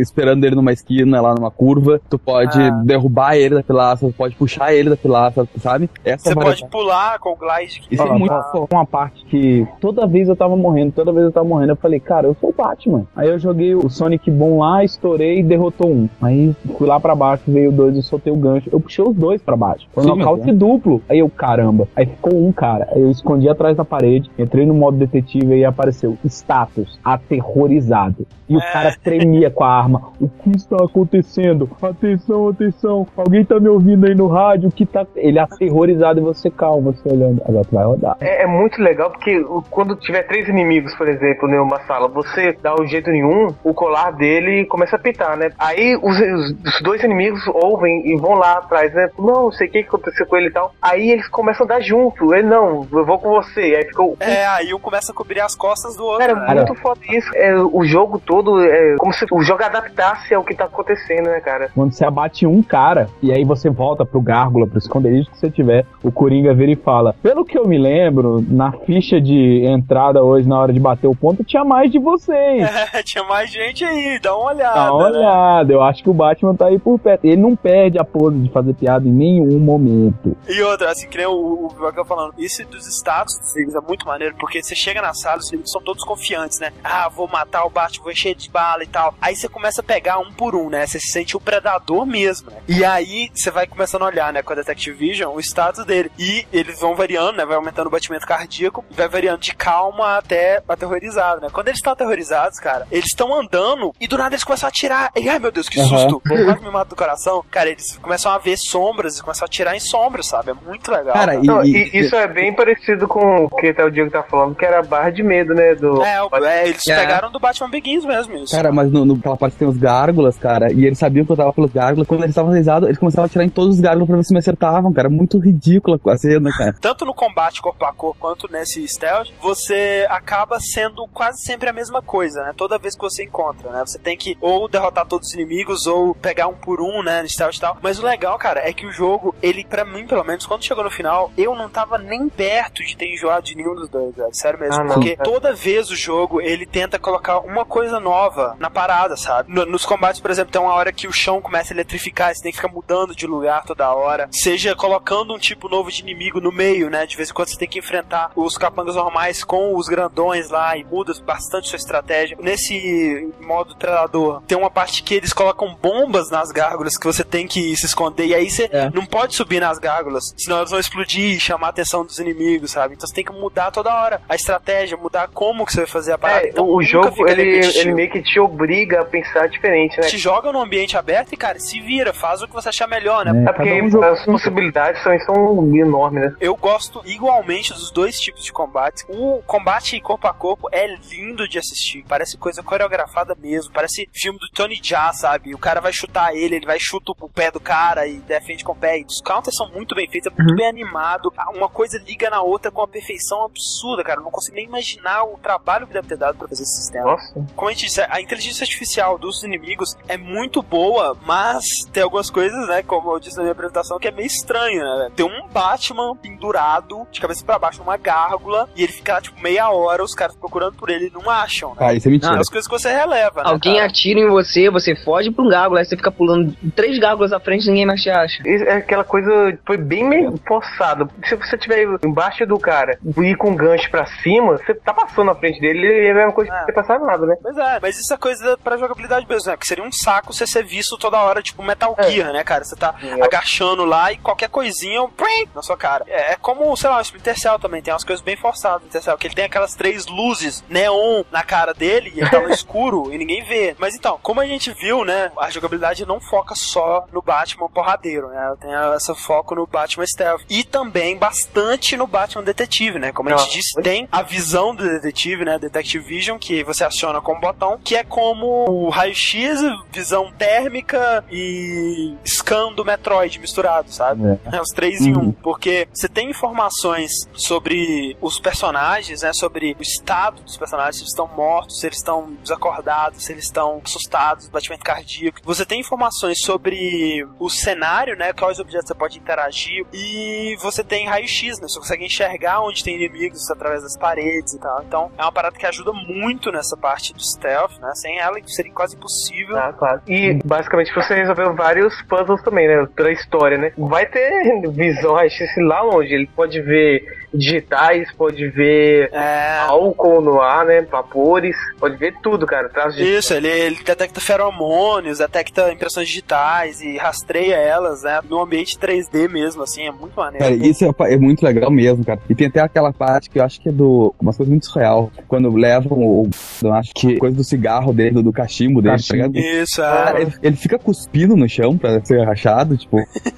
[0.00, 2.70] esperando ele numa esquina, lá numa curva, tu pode Ah.
[2.84, 5.88] derrubar ele da pilastra, tu pode puxar ele da pilastra, sabe?
[6.04, 7.80] Essa Você variedade- pode pular com o glide.
[7.80, 8.66] que- Isso é Ó, muito foda.
[8.70, 12.00] Uma parte que toda vez eu tava morrendo, toda vez eu tava morrendo, eu falei,
[12.00, 13.04] cara, eu sou o Batman.
[13.16, 16.08] Aí eu joguei o Sonic Boom lá, estourei e derrotou um.
[16.20, 18.68] Aí fui lá pra baixo, veio dois, eu soltei o gancho.
[18.72, 19.86] Eu puxei os dois pra baixo.
[19.92, 21.02] Foi um nocaute mas duplo.
[21.08, 21.88] Aí eu, caramba.
[21.96, 22.88] Aí ficou um cara.
[22.92, 28.26] Aí eu escondi atrás da parede, entrei no modo detetive e apareceu status aterrorizado.
[28.48, 28.72] E o É.
[28.72, 30.02] cara tremia com a arma.
[30.20, 31.68] O que está acontecendo?
[31.82, 33.06] Atenção, atenção.
[33.16, 34.68] Alguém tá me ouvindo aí no rádio?
[34.68, 35.06] O que tá.
[35.16, 37.42] Ele aterrorizado e você calma, você olhando.
[37.46, 38.16] Agora tu vai rodar.
[38.20, 42.56] É, é muito legal porque quando tiver três inimigos, por exemplo, em uma sala, você
[42.62, 45.50] dá um jeito nenhum, o colar dele começa a pitar, né?
[45.58, 49.08] Aí os, os- os dois inimigos ouvem e vão lá atrás, né?
[49.18, 50.72] Não, não sei o que aconteceu com ele e tal.
[50.80, 52.32] Aí eles começam a dar junto.
[52.34, 53.60] Ele, não, eu vou com você.
[53.60, 54.16] Aí ficou.
[54.20, 56.20] É, aí um começa a cobrir as costas do outro.
[56.26, 56.46] Cara, né?
[56.52, 57.30] é muito foda isso.
[57.34, 61.40] É, o jogo todo é como se o jogo adaptasse ao que tá acontecendo, né,
[61.40, 61.70] cara?
[61.74, 65.50] Quando você abate um cara e aí você volta pro gárgula, pro esconderijo que você
[65.50, 70.22] tiver, o Coringa vira e fala: Pelo que eu me lembro, na ficha de entrada
[70.22, 72.70] hoje, na hora de bater o ponto, tinha mais de vocês.
[72.92, 74.74] É, tinha mais gente aí, dá uma olhada.
[74.74, 75.18] Dá uma né?
[75.18, 77.24] olhada, eu acho que o Batman tá aí por perto.
[77.24, 80.36] Ele não perde a pose de fazer piada em nenhum momento.
[80.48, 84.06] E outra, assim, que nem o, o falando, isso dos status dos inimigos é muito
[84.06, 86.72] maneiro, porque você chega na sala, os inimigos são todos confiantes, né?
[86.82, 89.14] Ah, vou matar o Batman, vou encher de bala e tal.
[89.20, 90.86] Aí você começa a pegar um por um, né?
[90.86, 92.56] Você se sente o predador mesmo, né?
[92.68, 96.10] E aí você vai começando a olhar, né, com a Detective Vision, o status dele.
[96.18, 97.44] E eles vão variando, né?
[97.44, 101.48] Vai aumentando o batimento cardíaco, vai variando de calma até aterrorizado, né?
[101.52, 105.10] Quando eles estão aterrorizados, cara, eles estão andando e do nada eles começam a atirar.
[105.16, 106.20] E ai meu Deus, que susto!
[106.26, 107.44] Quase me mata do coração.
[107.50, 110.50] Cara, eles começam a ver sombras e começam a atirar em sombras, sabe?
[110.50, 111.12] É muito legal.
[111.14, 114.22] Cara, e, e- e isso é bem parecido com o que até o Diego tá
[114.22, 115.74] falando, que era a barra de medo, né?
[115.74, 116.02] Do...
[116.02, 116.96] É, o- é, eles É.
[116.96, 118.54] pegaram do Batman Begins mesmo, isso.
[118.54, 121.36] Cara, mas no, no, aquela parte tem os gárgulas, cara, e eles sabiam que eu
[121.36, 124.08] tava pelos gárgulas, quando eles estavam realizados, eles começavam a atirar em todos os gárgulas
[124.08, 125.08] pra ver se me acertavam, cara.
[125.08, 126.74] Muito ridícula a cena, cara.
[126.80, 131.72] Tanto no combate corpo a corpo quanto nesse stealth, você acaba sendo quase sempre a
[131.72, 132.52] mesma coisa, né?
[132.56, 133.82] Toda vez que você encontra, né?
[133.86, 137.22] Você tem que ou derrotar todos os inimigos ou pegar um por um, né?
[137.22, 137.78] No stealth e tal.
[137.80, 140.82] Mas o legal, cara, é que o jogo, ele, pra mim, pelo menos, quando chegou
[140.82, 144.28] no final, eu não tava nem perto de ter enjoado de nenhum dos dois, velho.
[144.34, 144.82] Sério mesmo.
[144.82, 149.52] Ah, porque toda vez o jogo, ele tenta colocar uma coisa nova na parada, sabe?
[149.52, 152.42] No- nos combates, por exemplo, tem uma hora que o chão começa a eletrificar, você
[152.42, 154.28] tem que ficar mudando de lugar toda hora.
[154.32, 157.06] Seja colocando um tipo novo de inimigo no meio, né?
[157.06, 160.76] De vez em quando você tem que enfrentar os capangas normais com os grandões lá
[160.76, 162.36] e muda bastante sua estratégia.
[162.40, 167.46] Nesse modo predador, tem uma parte que eles colocam bombas nas gárgulas que você tem
[167.46, 168.26] que se esconder.
[168.26, 168.90] E aí você É.
[168.90, 172.70] não pode subir nas gárgulas, senão elas vão explodir e chamar a atenção dos inimigos,
[172.70, 172.94] sabe?
[172.94, 176.12] Então você tem que mudar toda hora a estratégia, mudar como que você vai fazer
[176.12, 176.46] a parada.
[176.46, 180.06] É, Então, o jogo ele, ele meio que te obriga a pensar diferente, né?
[180.06, 183.24] te joga no ambiente aberto e, cara, se vira, faz o que você achar melhor,
[183.24, 183.44] né?
[183.44, 186.36] É, É porque um as possibilidades são, são enormes, né?
[186.40, 189.04] Eu gosto igualmente dos dois tipos de combate.
[189.08, 192.04] O combate corpo a corpo é lindo de assistir.
[192.08, 193.72] Parece coisa coreografada mesmo.
[193.72, 195.54] Parece filme do Tony Jaa, sabe?
[195.54, 198.72] O cara vai chutar ele, ele vai chuta o pé do cara e defende com
[198.72, 199.00] o pé.
[199.00, 201.32] E os counters são muito bem feitos, é muito bem animado.
[201.54, 204.20] Uma coisa liga na outra com uma perfeição absurda, cara.
[204.20, 207.12] Eu não consigo nem imaginar o trabalho que deve ter dado pra fazer esse sistema.
[207.12, 207.46] Nossa.
[207.56, 212.28] Como a gente disse, a inteligência artificial dos inimigos é muito boa, mas tem algumas
[212.30, 215.10] coisas, né, como eu disse na minha apresentação, que é meio estranho, né?
[215.16, 219.70] Tem um Batman pendurado, de cabeça pra baixo, numa gárgula, e ele fica, tipo, meia
[219.70, 221.76] hora, os caras procurando por ele e não acham, né?
[221.80, 222.36] Ah, isso é mentira.
[222.36, 223.86] É as coisas que você releva, né, Alguém cara?
[223.86, 227.40] atira em você, você foge pra um gárgula, aí você fica pulando três gárgulas à
[227.40, 228.42] frente e ninguém mais te acha.
[228.46, 231.08] É aquela coisa, foi bem meio forçado.
[231.24, 234.92] Se você estiver embaixo do cara e ir com um gancho pra cima, você tá
[234.92, 237.36] passando na frente dele e é a mesma coisa que você passar nada, né?
[237.42, 239.56] Pois é, mas isso é coisa pra jogabilidade mesmo, né?
[239.56, 242.10] Que seria um saco você ser visto toda hora, tipo Metal É.
[242.10, 242.64] Gear, né, cara?
[242.64, 246.04] Você tá agachando lá e qualquer coisinha, um prim, na sua cara.
[246.08, 248.86] É, é como, sei lá, o Splinter Cell também, tem umas coisas bem forçadas no
[248.86, 252.40] Splinter Cell, que ele tem aquelas três luzes neon na cara dele e ele tá
[252.40, 253.74] no escuro e ninguém vê.
[253.78, 258.28] Mas então, como a gente viu, né, a jogabilidade não foca só no Batman porradeiro,
[258.28, 258.54] né?
[258.60, 260.42] Tem esse foco no Batman Stealth.
[260.48, 263.12] E também bastante no Batman Detetive, né?
[263.12, 265.58] Como a gente Ah, disse, tem a visão do detetive, né?
[265.58, 269.60] Detective Vision, que você aciona com um botão, que é como o raio-x,
[269.92, 274.22] visão térmica e scan do Metroid misturado, sabe?
[274.52, 275.32] É, os três em um.
[275.32, 279.32] Porque você tem informações sobre os personagens, né?
[279.32, 283.44] Sobre o estado dos personagens, se eles estão mortos, se eles estão desacordados, se eles
[283.44, 285.40] estão assustados, batimento cardíaco.
[285.44, 288.32] Você tem informações sobre o cenário, né?
[288.32, 289.84] Quais objetos você pode interagir.
[289.92, 291.68] E você tem raio-x, né?
[291.68, 294.82] Você consegue enxergar onde tem inimigos através das paredes e tal.
[294.82, 297.92] Então é uma parada que ajuda muito nessa parte do stealth, né?
[297.94, 299.58] Sem ela seria quase impossível.
[299.58, 300.00] Ah, claro.
[300.06, 302.86] E basicamente você resolveu vários puzzles também, né?
[302.94, 303.72] Pela história, né?
[303.76, 306.14] Vai ter visão raio-x lá longe.
[306.14, 307.02] Ele pode ver
[307.34, 309.58] digitais, pode ver É.
[309.66, 310.82] álcool no ar, né?
[310.82, 312.68] Vapores, pode ver tudo, cara.
[312.68, 313.02] Traz de...
[313.02, 318.20] Isso, ele, ele detecta feromônios, detecta impressões digitais e rastreia elas, né?
[318.28, 320.44] No ambiente 3D mesmo, assim, é muito maneiro.
[320.44, 322.20] Cara, isso é, é muito legal mesmo, cara.
[322.28, 324.14] E tem até aquela parte que eu acho que é do.
[324.20, 325.10] Uma coisa muito surreal.
[325.26, 326.30] Quando levam o.
[326.62, 329.38] Eu acho que coisa do cigarro dele, do, do cachimbo dele, tá ligado?
[329.38, 330.22] Isso, Cara, é.
[330.22, 332.96] ele, ele fica cuspindo no chão pra ser rachado, tipo,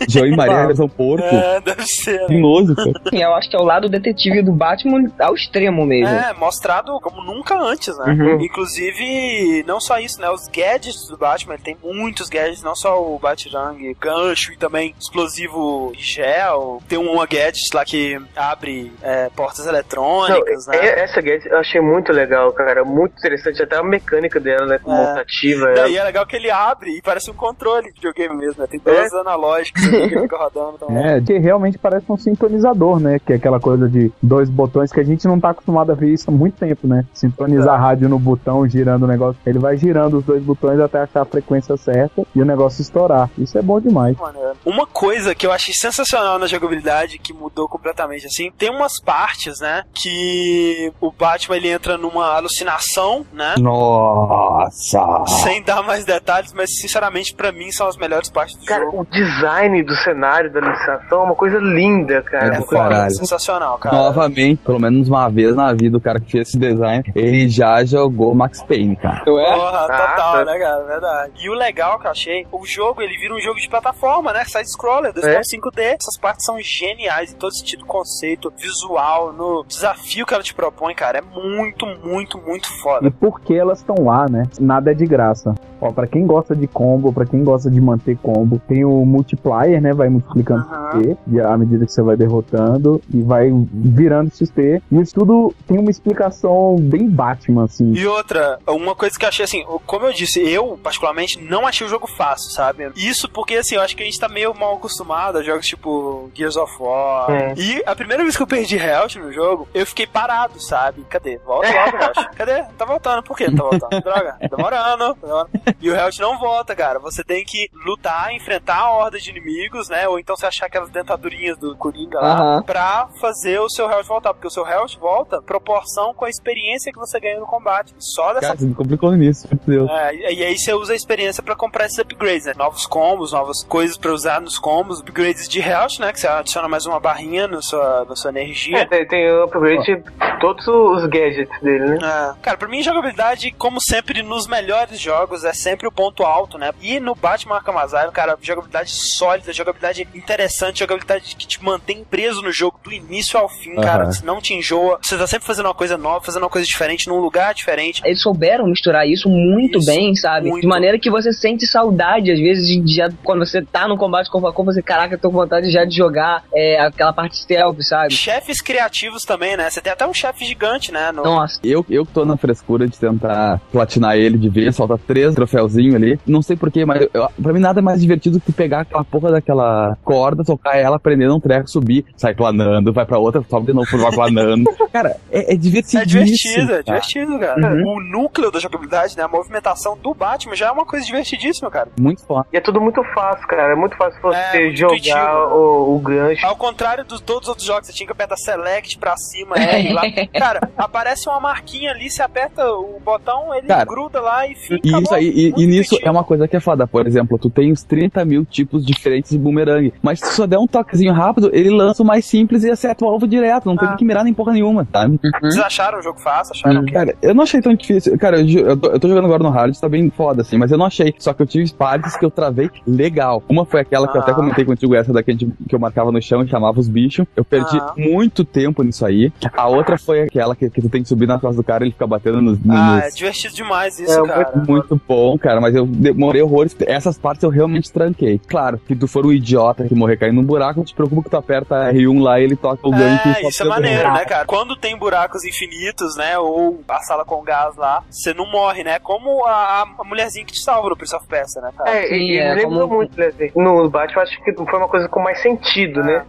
[0.09, 1.25] João e Maria versão porco.
[1.25, 2.27] É, deve ser.
[2.27, 2.93] Tinhoso, cara.
[3.11, 6.09] Sim, eu acho que é o lado detetive do Batman ao extremo mesmo.
[6.15, 8.07] É, mostrado como nunca antes, né?
[8.13, 8.41] Uhum.
[8.43, 10.29] Inclusive, não só isso, né?
[10.31, 14.95] Os gadgets do Batman, ele tem muitos gadgets, não só o Batirang, gancho e também
[15.01, 16.83] explosivo gel.
[16.89, 20.87] Tem uma gadget lá que abre é, portas eletrônicas, Não, né?
[20.87, 22.85] é- Essa gadget eu achei muito legal, cara.
[22.85, 23.63] Muito interessante.
[23.63, 24.79] Até a mecânica dela, né?
[24.85, 25.73] Montativa.
[25.75, 28.61] E é- aí é legal que ele abre e parece um controle de videogame mesmo,
[28.61, 28.67] né?
[28.67, 30.95] Tem dois analógicos ali que fica rodando também.
[31.05, 33.19] É, que realmente parece um sintonizador, né?
[33.19, 36.09] Que é aquela coisa de dois botões que a gente não tá acostumado a ver
[36.09, 37.05] isso há muito tempo, né?
[37.13, 39.39] Sintonizar a rádio no botão, girando o negócio.
[39.45, 43.29] Ele vai girando os dois botões até achar a frequência certa e o negócio estourar.
[43.37, 44.17] Isso é bom demais.
[44.17, 44.57] Maneiro.
[44.65, 49.61] Uma coisa que eu achei sensacional na jogabilidade, que mudou completamente assim, tem umas partes,
[49.61, 53.55] né, que o Batman ele entra numa alucinação, né?
[53.59, 55.25] Nossa!
[55.43, 59.01] Sem dar mais detalhes, mas sinceramente pra mim são as melhores partes do Cara, jogo.
[59.03, 62.47] o design do cenário da licitação é uma coisa linda, cara.
[62.47, 63.11] É Uma do coisa- caralho.
[63.15, 63.97] Sensacional, cara.
[63.97, 67.85] Novamente, pelo menos uma vez na vida, o cara que fez esse design, ele já
[67.85, 69.25] jogou Max Payne, cara.
[69.25, 69.45] Porra,
[69.85, 70.45] Ah, total, tá.
[70.45, 70.85] né, cara?
[70.85, 71.33] Verdade.
[71.41, 74.45] E o legal que eu achei, o jogo, ele vira um jogo de plataforma, né?
[74.45, 75.83] Side-scroller, 2.5D.
[76.01, 80.95] Essas partes são geniais em todo sentido, conceito, visual, no desafio que ela te propõe,
[80.95, 81.19] cara.
[81.19, 83.11] É muito, muito, muito E foda.
[83.11, 84.45] por que elas estão lá, né?
[84.61, 85.55] Nada é de graça.
[85.81, 89.81] Ó, pra quem gosta de combo, pra quem gosta de manter combo, tem o multiplier,
[89.81, 89.93] né?
[89.93, 94.83] Vai multiplicando XP e à medida que você vai derrotando e vai virando XP.
[94.91, 97.93] E isso tudo tem uma explicação bem Batman, assim.
[97.93, 101.87] E outra, uma coisa que eu achei assim, como eu disse, eu, particularmente, não achei
[101.87, 102.91] o jogo fácil, sabe?
[102.97, 106.31] Isso porque, assim, eu acho que a gente tá meio mal acostumado a jogos tipo
[106.35, 107.31] Gears of War.
[107.31, 107.55] É.
[107.57, 111.05] E a primeira vez que eu perdi Health no jogo, eu fiquei parado, sabe?
[111.09, 111.39] Cadê?
[111.39, 112.31] Volta logo, Health.
[112.37, 112.63] Cadê?
[112.77, 113.23] Tá voltando.
[113.23, 114.03] Por que não tá voltando?
[114.03, 115.15] Droga, tá demorando.
[115.15, 115.51] tá demorando.
[115.85, 116.99] E o Health não volta, cara.
[116.99, 120.09] Você tem que lutar, enfrentar a horda de inimigos, né?
[120.09, 122.63] Ou então você achar aquelas dentadurinhas do Coringa lá Aham.
[122.63, 124.33] pra fazer o seu Health voltar.
[124.33, 127.95] Porque o seu Health volta proporção com a experiência que você ganha no combate.
[127.99, 129.91] Só dessa Cara, você me complicou no início, meu Deus.
[129.91, 132.55] é, e aí você usa a experiência pra comprar esses upgrades, né?
[132.57, 136.13] Novos combos, novas coisas pra usar nos combos, upgrades de health, né?
[136.13, 138.87] Que você adiciona mais uma barrinha no sua, na sua É, energia.
[138.89, 140.03] tem, tem upgrade
[140.41, 141.99] todos os gadgets dele, né?
[142.03, 142.41] É.
[142.43, 146.73] Cara, pra mim, jogabilidade, como sempre, nos melhores jogos, é sempre o ponto alto, né?
[146.81, 152.43] E no Batman Arkham Asylum, cara, jogabilidade sólida, jogabilidade interessante, jogabilidade que te mantém preso
[152.43, 154.05] no jogo do início ao fim, cara.
[154.05, 154.13] Aham.
[154.13, 157.09] Você não te enjoa, você tá sempre fazendo uma coisa nova, fazendo uma coisa diferente,
[157.09, 158.03] num lugar diferente.
[158.05, 160.51] Eles souberam misturar isso muito bem, sabe?
[160.61, 163.97] De maneira que você sente saudade, às vezes, de, de já, quando você tá no
[163.97, 167.37] combate com a você, caraca, eu tô com vontade já de jogar é, aquela parte
[167.37, 168.15] stealth, sabe?
[168.15, 169.69] Chefes criativos também, né?
[169.69, 171.13] Você tem até um chefe gigante, né?
[171.13, 171.23] No...
[171.23, 171.61] Nossa.
[171.63, 175.35] Eu, eu que tô na frescura de tentar platinar ele de vez, solta três
[175.65, 176.19] troféuzinhos ali.
[176.27, 179.33] Não sei porquê, mas eu, pra mim nada é mais divertido que pegar aquela porra
[179.33, 183.73] daquela corda, tocar ela, prender um treco, subir, sai planando, vai pra outra, sobe de
[183.73, 184.65] novo, vai planando.
[184.93, 186.03] cara, é, é divertido.
[186.03, 187.75] É divertido, é divertido, cara.
[187.85, 189.25] O núcleo da jogabilidade, né?
[189.25, 191.89] A movimentação do Batman já é uma coisa divertidíssima, cara.
[191.99, 192.47] Muito foda.
[192.53, 193.73] E é tudo muito fácil, cara.
[193.73, 195.19] É muito fácil você É, jogar intuitivo.
[195.55, 196.47] o, o gancho.
[196.47, 199.93] Ao contrário dos todos os outros jogos, você tinha que apertar Select pra cima, R
[199.93, 200.03] lá.
[200.39, 204.81] Cara, aparece uma marquinha ali, você aperta o botão, ele Cara, gruda lá e fica.
[204.87, 206.87] E isso aí, e, e nisso é uma coisa que é foda.
[206.87, 209.93] Por exemplo, tu tem os 30 mil tipos diferentes de boomerang.
[210.03, 213.05] Mas se tu só der um toquezinho rápido, ele lança o mais simples e acerta
[213.05, 213.67] o alvo direto.
[213.67, 215.19] Não tem que mirar nem porra nenhuma, sabe?
[215.41, 216.53] Vocês acharam o jogo fácil?
[216.55, 216.93] Acharam que.
[216.93, 218.17] Cara, eu não achei tão difícil.
[218.19, 220.71] Cara, eu, eu, tô, eu tô jogando agora no hard, tá bem foda, assim, mas
[220.73, 221.15] eu não achei.
[221.19, 223.43] Só que eu tive partes que eu travei legal.
[223.49, 224.35] Uma foi aquela que eu até Ah.
[224.35, 227.27] comentei contigo, essa daqui que eu marcava no chão e chamava os bichos.
[227.37, 227.93] Eu perdi Ah.
[227.97, 229.33] muito tempo nisso aí.
[229.57, 231.87] A outra foi aquela que, que tu tem que subir na costas do cara e
[231.89, 232.59] ele fica batendo nos.
[232.69, 233.05] Ah, nos...
[233.05, 234.51] é divertido demais isso, É cara.
[234.55, 236.75] muito, muito bom, cara, mas eu demorei horrores.
[236.87, 238.41] Essas partes eu realmente tranquei.
[238.49, 241.31] Claro, se tu for um idiota que morrer caindo num buraco, não te preocupa que
[241.31, 243.29] tu aperta R1 lá e ele toca o gancho.
[243.29, 244.47] e É, só isso é maneiro, né, cara?
[244.47, 248.99] Quando tem buracos infinitos, né, ou a sala com gás lá, você não morre, né?
[248.99, 251.91] Como a, a mulherzinha que te salva no Prince of Persia, né, cara?
[251.91, 253.53] É, e, me lembrou muito, Leslie.
[253.55, 256.25] No Batman, acho que foi uma coisa com mais sentido, né?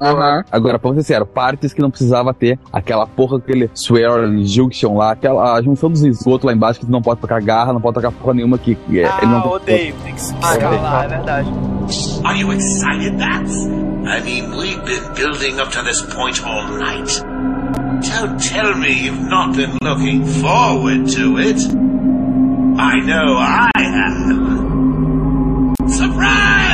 [0.51, 5.11] Agora, pra ser sincero, partes que não precisava ter aquela porra, aquele swear junction lá,
[5.11, 7.95] aquela a junção dos esgotos lá embaixo que tu não pode tocar garra, não pode
[7.95, 11.49] tocar porra nenhuma que que é, ele não Ah, odeio, tem que escalar, é verdade.
[12.23, 13.65] Are you excited, Bats?
[14.07, 17.23] I mean, we've been building up to this point all night.
[18.01, 21.57] Don't tell me you've not been looking forward to it.
[22.77, 24.35] I know I have.
[25.89, 26.64] Surprise!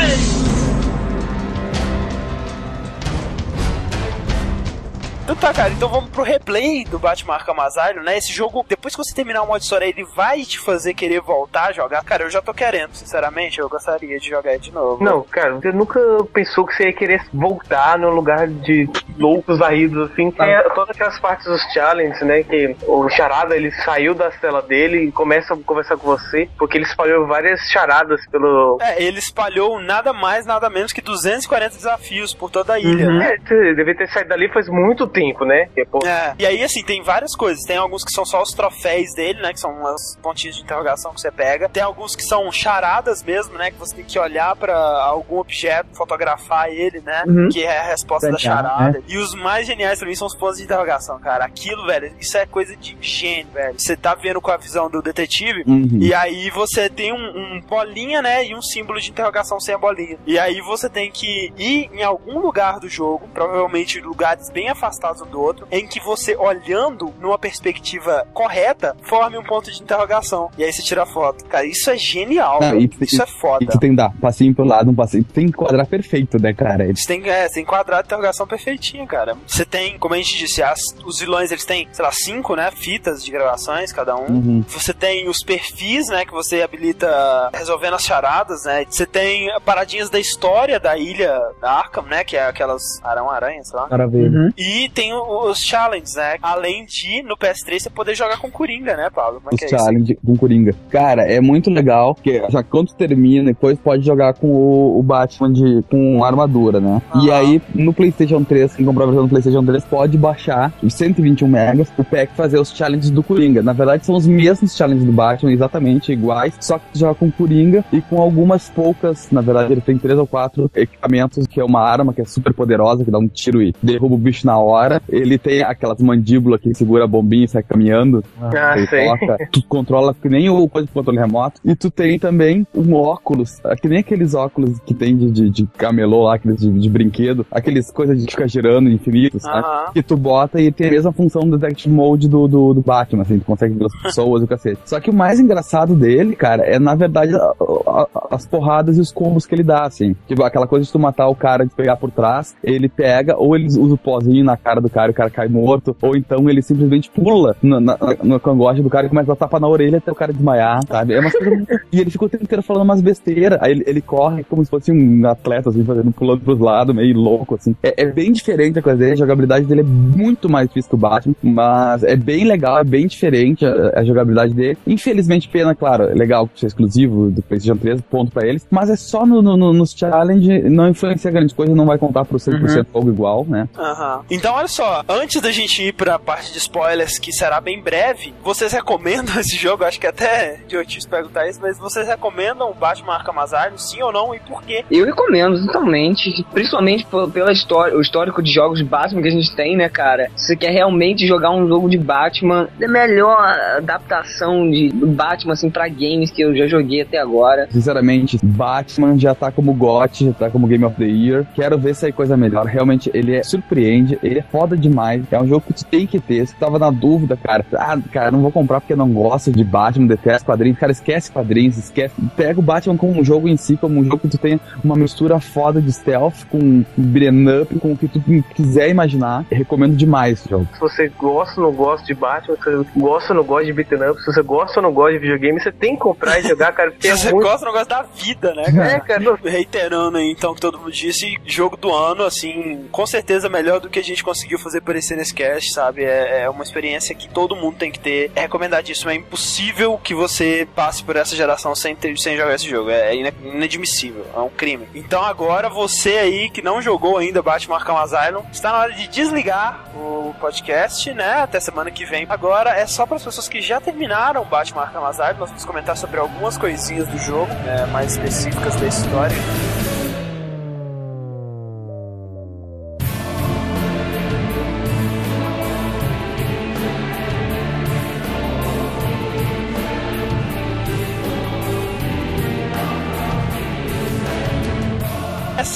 [5.32, 8.18] Então tá, cara, então vamos pro replay do Batman Arkham Asylum, né?
[8.18, 11.68] Esse jogo, depois que você terminar o modo história, ele vai te fazer querer voltar
[11.70, 12.04] a jogar.
[12.04, 15.02] Cara, eu já tô querendo, sinceramente, eu gostaria de jogar ele de novo.
[15.02, 16.02] Não, cara, você nunca
[16.34, 20.32] pensou que você ia querer voltar num lugar de loucos varridos, assim.
[20.32, 22.44] Tem todas aquelas partes dos challenges, né?
[22.44, 26.78] Que o charada ele saiu da cela dele e começa a conversar com você, porque
[26.78, 28.80] ele espalhou várias charadas pelo.
[28.82, 33.18] É, ele espalhou nada mais, nada menos que 240 desafios por toda a ilha, Uhum.
[33.18, 33.36] né?
[33.36, 35.70] É, você deve ter saído dali faz muito tempo, né?
[35.90, 37.64] Pô, É, e aí, assim, tem várias coisas.
[37.64, 39.54] Tem alguns que são só os troféus dele, né?
[39.54, 41.70] Que são as pontinhas de interrogação que você pega.
[41.70, 43.72] Tem alguns que são charadas mesmo, né?
[43.72, 47.24] Que você tem que olhar pra algum objeto, fotografar ele, né?
[47.28, 47.50] Uhum.
[47.50, 48.92] Que é a resposta da Genial, charada.
[49.00, 49.04] né?
[49.08, 51.46] E os mais geniais pra mim são os pontos de interrogação, cara.
[51.46, 53.80] Aquilo, velho, isso é coisa de gênio, velho.
[53.80, 55.98] Você tá vendo com a visão do detetive, Uhum.
[56.00, 58.46] e aí você tem um, um bolinha, né?
[58.46, 60.18] E um símbolo de interrogação sem a bolinha.
[60.26, 65.11] E aí você tem que ir em algum lugar do jogo, provavelmente lugares bem afastados
[65.14, 70.50] do outro, em que você, olhando numa perspectiva correta, forme um ponto de interrogação.
[70.58, 71.46] E aí você tira a foto.
[71.46, 72.60] Cara, isso é genial.
[72.62, 73.64] Não, e isso é foda.
[73.64, 75.24] E tu tem que dar passinho pro lado, um passinho.
[75.24, 76.86] Tu tem que enquadrar perfeito, né, cara?
[76.94, 79.36] Você tem, é, você tem quadrado de interrogação perfeitinho, cara.
[79.48, 82.72] Você tem, como a gente disse, as- os vilões eles têm, sei lá, cinco, né?
[82.72, 84.26] Fitas de gravações, cada um.
[84.28, 84.64] Uhum.
[84.68, 86.26] Você tem os perfis, né?
[86.26, 88.86] Que você habilita resolvendo as charadas, né?
[88.90, 92.24] Você tem paradinhas da história da ilha Arkham, né?
[92.24, 93.88] Que é aquelas arão-aranhas, sei lá.
[93.90, 94.54] Maravilha.
[94.58, 96.36] E tem os challenges, né?
[96.42, 99.42] Além de, no PS3, você poder jogar com Coringa, né, Pablo?
[99.42, 99.76] Como é Os é isso?
[99.76, 100.76] challenge com Coringa.
[100.90, 105.52] Cara, é muito legal, porque já quando termina, depois pode jogar com o, o Batman
[105.52, 107.02] de, com armadura, né?
[107.24, 110.94] E aí, no PlayStation 3, quem comprar a versão do PlayStation 3 pode baixar os
[110.94, 113.62] 121 megas, o pack fazer os challenges do Coringa.
[113.62, 117.32] Na verdade, são os mesmos challenges do Batman, exatamente iguais, só que tu joga com
[117.32, 121.64] Coringa e com algumas poucas, na verdade, ele tem três ou quatro equipamentos, que é
[121.64, 124.58] uma arma que é super poderosa, que dá um tiro e derruba o bicho na
[124.58, 124.81] hora.
[125.10, 128.24] Ele tem aquelas mandíbulas que segura a bombinha e sai caminhando.
[128.42, 129.06] Ah, Ele sei.
[129.06, 131.60] coloca- tu controla que nem o coisa de controle remoto.
[131.64, 135.50] E tu tem também um óculos, ah, que nem aqueles óculos que tem de, de,
[135.50, 139.60] de camelô lá, aqueles de, de brinquedo, aqueles coisas de ficar girando infinito, sabe?
[139.60, 139.92] Aham.
[139.94, 143.24] Que tu bota e tem a mesma função do Detective Mode do, do, do Batman,
[143.24, 144.80] assim, tu consegue ver as pessoas e o cacete.
[144.86, 147.54] Só que o mais engraçado dele, cara, é na verdade a-
[147.88, 150.16] a- as porradas e os combos que ele dá, assim.
[150.28, 153.56] Tipo, aquela coisa de tu matar o cara, de pegar por trás, ele pega, ou
[153.56, 155.96] ele usa o pozinho na cara cara do cara e o cara cai morto.
[156.02, 159.60] Ou então ele simplesmente pula no, na, no cangote do cara e começa a tapar
[159.60, 161.14] na orelha até o cara desmaiar, sabe?
[161.14, 161.72] É uma coisa muito...
[161.92, 163.60] E ele ficou o tempo inteiro falando umas besteiras.
[163.62, 167.18] Aí ele, ele corre como se fosse um atleta, assim, fazendo, pulando pros lados, meio
[167.18, 167.76] louco, assim.
[167.84, 170.96] É, é bem diferente a coisa dele, a jogabilidade dele é muito mais difícil que
[170.96, 174.78] o Batman, mas é bem legal, é bem diferente a, a jogabilidade dele.
[174.88, 178.96] Infelizmente, pena, claro, é legal ser exclusivo do PlayStation 3, ponto pra eles, mas é
[178.96, 182.62] só no, no, no, nos challenge, não influencia grande coisa, não vai contar pro 100%
[182.62, 182.86] uhum.
[182.94, 183.68] jogo igual, né?
[183.78, 184.22] Aham.
[184.30, 188.32] Então, olha só, antes da gente ir pra parte de spoilers, que será bem breve,
[188.44, 189.84] vocês recomendam esse jogo?
[189.84, 194.12] Acho que até idiotice perguntar isso, mas vocês recomendam o Batman Arkham Asylum, sim ou
[194.12, 194.86] não, e por quê?
[194.92, 199.76] Eu recomendo, totalmente, principalmente pela história, o histórico de jogos Batman que a gente tem,
[199.76, 200.30] né, cara?
[200.36, 203.40] Se você quer realmente jogar um jogo de Batman, é a melhor
[203.78, 207.68] adaptação de Batman, assim, pra games que eu já joguei até agora.
[207.72, 211.48] Sinceramente, Batman já tá como GOT, já tá como Game of the Year.
[211.56, 212.66] Quero ver se aí coisa melhor.
[212.66, 215.24] Realmente, ele é surpreende, ele é foda demais.
[215.32, 216.46] É um jogo que tu tem que ter.
[216.46, 220.08] Se tava na dúvida, cara, ah, cara, não vou comprar porque não gosto de Batman,
[220.08, 220.78] detesto quadrinhos.
[220.78, 222.14] Cara, esquece quadrinhos, esquece.
[222.36, 224.96] Pega o Batman como um jogo em si, como um jogo que tu tem uma
[224.96, 228.22] mistura foda de stealth com beat'em up, com o que tu
[228.56, 229.46] quiser imaginar.
[229.50, 230.68] Eu recomendo demais esse jogo.
[230.74, 233.74] Se você gosta ou não gosta de Batman, se você gosta ou não gosta de
[233.74, 236.44] beat'em up, se você gosta ou não gosta de videogame, você tem que comprar e
[236.44, 236.94] jogar, cara.
[237.00, 237.46] se é você muito...
[237.46, 238.92] gosta ou não gosta da vida, né, cara?
[238.92, 239.40] É, cara.
[239.44, 243.90] Reiterando aí, então, que todo mundo disse, jogo do ano, assim, com certeza melhor do
[243.90, 246.04] que a gente conseguiu fazer parecer nesse cast, sabe?
[246.04, 248.32] É, é uma experiência que todo mundo tem que ter.
[248.36, 249.12] É recomendadíssimo.
[249.12, 252.90] É impossível que você passe por essa geração sem, ter, sem jogar esse jogo.
[252.90, 254.26] É inadmissível.
[254.36, 254.88] É um crime.
[254.96, 259.08] Então agora você aí que não jogou ainda Batman Arkham Asylum, está na hora de
[259.08, 261.42] desligar o podcast, né?
[261.42, 262.26] Até semana que vem.
[262.30, 265.40] Agora é só para as pessoas que já terminaram Batman Arkham Asylum.
[265.40, 269.38] Nós vamos comentar sobre algumas coisinhas do jogo, né, mais específicas da história.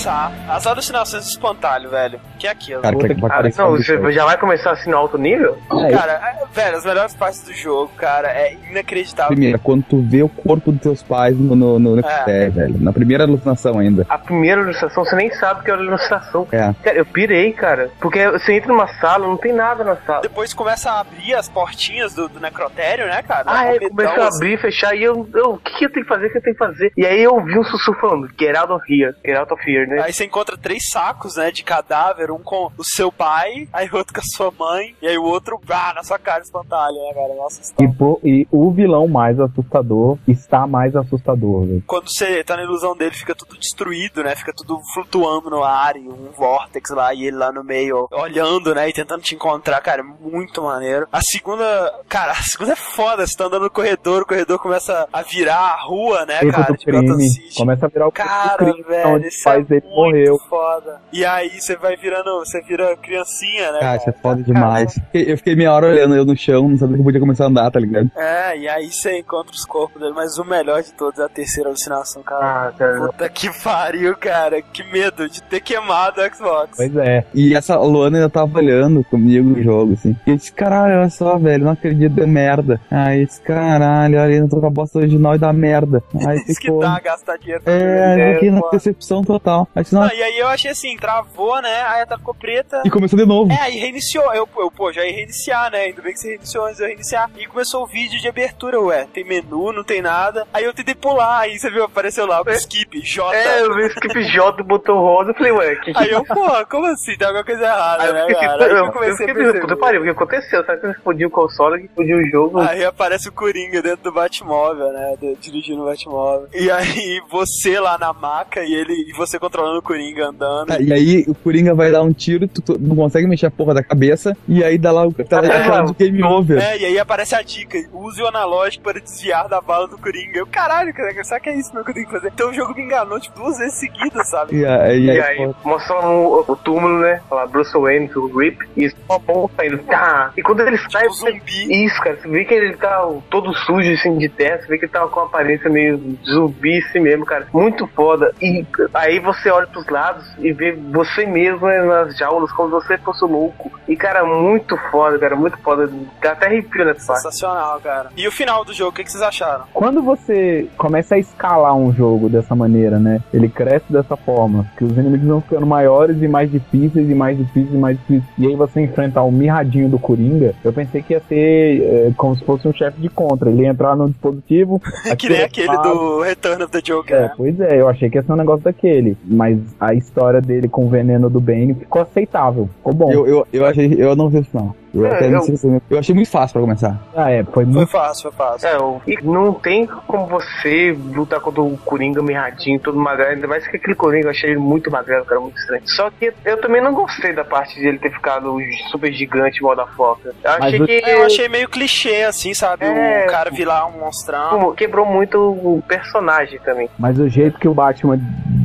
[0.05, 2.19] Começar as alucinações do espantalho, velho.
[2.37, 2.81] Que é aquilo.
[2.81, 5.57] Cara, que, que ah, não, você já vai começar assim no alto nível?
[5.71, 9.31] É, cara, é, velho, as melhores partes do jogo, cara, é inacreditável.
[9.31, 12.49] Primeiro, quando tu vê o corpo dos teus pais no, no, no é.
[12.49, 12.75] velho.
[12.79, 14.05] Na primeira alucinação ainda.
[14.07, 16.47] A primeira alucinação, você nem sabe que é alucinação.
[16.51, 16.73] É.
[16.83, 17.89] Cara, eu pirei, cara.
[17.99, 20.21] Porque você entra numa sala, não tem nada na sala.
[20.21, 23.43] Depois começa a abrir as portinhas do, do necrotério, né, cara?
[23.47, 26.09] Ah, é, começa a abrir, fechar, e eu, eu, o que, que eu tenho que
[26.09, 26.93] fazer, o que eu tenho que fazer?
[26.95, 29.87] E aí eu vi um sussurro falando, get out of here, get out of here,
[29.87, 29.94] né?
[30.01, 34.13] Aí você encontra três sacos, né, de cadáver, um com o seu pai, aí outro
[34.13, 37.35] com a sua mãe, e aí o outro, ah, na sua cara espantalho, né, cara?
[37.35, 41.83] Nossa, e, po, e o vilão mais assustador está mais assustador, velho.
[41.87, 44.35] Quando você tá na ilusão dele, fica tudo destruído, né?
[44.35, 48.73] Fica tudo flutuando no ar, e um vórtex lá, e ele lá no meio, olhando,
[48.73, 51.07] né, e tentando te encontrar, cara, é muito maneiro.
[51.11, 51.65] A segunda,
[52.07, 55.57] cara, a segunda é foda, você tá andando no corredor, o corredor começa a virar
[55.57, 57.27] a rua, né, cara, de crime.
[57.55, 60.37] Começa a virar o cara, crime, velho, onde pai é dele morreu.
[60.49, 60.99] Foda.
[61.11, 63.79] E aí você vai virando, você vira criancinha, né?
[63.79, 64.99] Cara, isso é foda demais.
[65.13, 67.47] Eu fiquei meia hora olhando eu no chão, não sabia que eu podia começar a
[67.47, 68.11] andar, tá ligado?
[68.15, 71.29] É, e aí você encontra os corpos dele, mas o melhor de todos é a
[71.29, 72.67] terceira alucinação, cara.
[72.67, 73.07] Ah, cara.
[73.07, 74.61] Puta que pariu, cara.
[74.61, 76.77] Que medo de ter queimado o Xbox.
[76.77, 77.25] Pois é.
[77.33, 80.15] E essa Luana ainda tava olhando comigo no jogo, assim.
[80.25, 82.79] E eu disse, caralho, olha só, velho, não acredito, é merda.
[82.89, 86.03] Aí esse caralho, olha, tô com a bosta original e dá merda.
[86.27, 86.79] Aí Isso ficou...
[86.79, 87.63] que dá gastar dinheiro.
[87.65, 89.67] É, eu fiquei na decepção total.
[89.75, 91.81] Aí, disse, não, e aí eu achei assim, travou, né?
[91.83, 92.81] Aí a tela ficou preta.
[92.85, 93.51] E começou de novo.
[93.51, 94.33] É, aí reiniciou.
[94.33, 95.79] Eu, eu, pô, já ia reiniciar, né?
[95.79, 97.29] Ainda bem que você reiniciou antes de eu reiniciar.
[97.37, 99.05] E começou o vídeo de abertura, ué.
[99.13, 100.47] Tem menu, não tem nada.
[100.53, 103.35] Aí eu tentei pular, aí você viu, apareceu lá o skip, J.
[103.35, 106.65] É, eu vi o skip J, botão rosa, eu falei, ué, que Aí eu, pô,
[106.69, 107.17] como assim?
[107.17, 108.65] Tem alguma coisa errada, Aí eu né, cara?
[108.65, 109.61] Aí eu, eu comecei eu a fiquei, perceber.
[109.61, 110.65] puta pariu, o que aconteceu?
[110.65, 112.59] Sabe que explodiu o console, que explodiu o jogo?
[112.59, 115.15] Aí aparece o Coringa dentro do Batmóvel, né?
[115.41, 116.47] Dirigindo o Batmóvel.
[116.53, 120.73] E aí você lá na maca e ele e você controlando o Coringa andando.
[120.73, 123.51] É, E aí o Coringa vai dar um tiro, tu, tu não consegue mexer a
[123.51, 126.61] porra da cabeça, e aí dá lá o tá, tá de game over.
[126.61, 130.37] É, e aí aparece a dica: use o analógico para desviar da bala do Coringa.
[130.37, 132.31] Eu, caralho, cara, será que é isso mesmo que eu tenho que fazer?
[132.33, 134.57] Então o jogo me enganou, tipo, duas vezes seguidas, sabe?
[134.57, 137.21] E aí, E aí, mostrando o, o túmulo, né?
[137.29, 139.77] Fala Bruce Wayne, o Rip, e só a bomba saindo.
[139.79, 140.31] Tá.
[140.37, 141.07] E quando ele sai.
[141.09, 141.85] zumbi.
[141.85, 142.17] Isso, cara.
[142.21, 144.59] Você vê que ele tá todo sujo, assim, de terra.
[144.61, 147.47] Você vê que ele tá com uma aparência meio zumbi assim mesmo, cara.
[147.53, 148.33] Muito foda.
[148.41, 152.87] E aí você olha pros lados e vê você mesmo né, nas jaulas, como se
[152.87, 153.71] você fosse louco.
[153.87, 155.89] E, cara, muito foda, cara, muito foda.
[156.21, 157.21] Dá até arrepio nessa parte.
[157.23, 158.09] Sensacional, cara.
[158.15, 159.65] E o final do jogo, o que, que vocês acharam?
[159.73, 163.21] Quando você começa a escalar um jogo dessa maneira, né?
[163.33, 167.37] Ele cresce dessa forma, que os inimigos vão ficando maiores e mais difíceis e mais
[167.37, 168.23] difíceis e mais difíceis.
[168.37, 172.35] E aí você enfrentar o mirradinho do Coringa, eu pensei que ia ser é, como
[172.35, 173.49] se fosse um chefe de contra.
[173.49, 174.81] Ele ia entrar no dispositivo.
[175.17, 177.15] que nem aquele do Return of the Joker.
[177.15, 177.31] É, né?
[177.35, 179.17] pois é, eu achei que ia ser um negócio daquele.
[179.35, 182.69] Mas a história dele com o veneno do Bane ficou aceitável.
[182.77, 183.11] Ficou bom.
[183.11, 183.93] Eu, eu, eu achei.
[183.97, 184.73] Eu não vi isso não.
[184.95, 186.97] Eu, É, até não eu- sei se- eu achei muito fácil pra começar.
[187.15, 187.87] Ah, é, foi Foi muito.
[187.89, 188.67] fácil, foi fácil.
[188.67, 193.47] É, o- e não tem como você lutar contra o Coringa mirradinho, todo magrelo, ainda
[193.47, 195.81] mais que aquele Coringa eu achei ele muito magrelo, cara, muito estranho.
[195.85, 198.55] Só que eu também não gostei da parte de ele ter ficado
[198.91, 200.29] super gigante, moda foca.
[200.29, 202.85] Eu Mas achei o- que É, eu achei meio clichê, assim, sabe?
[202.85, 203.25] É.
[203.27, 204.73] O cara virar um monstrão.
[204.75, 206.89] Quebrou muito o personagem também.
[206.97, 208.17] Mas o jeito que o Batman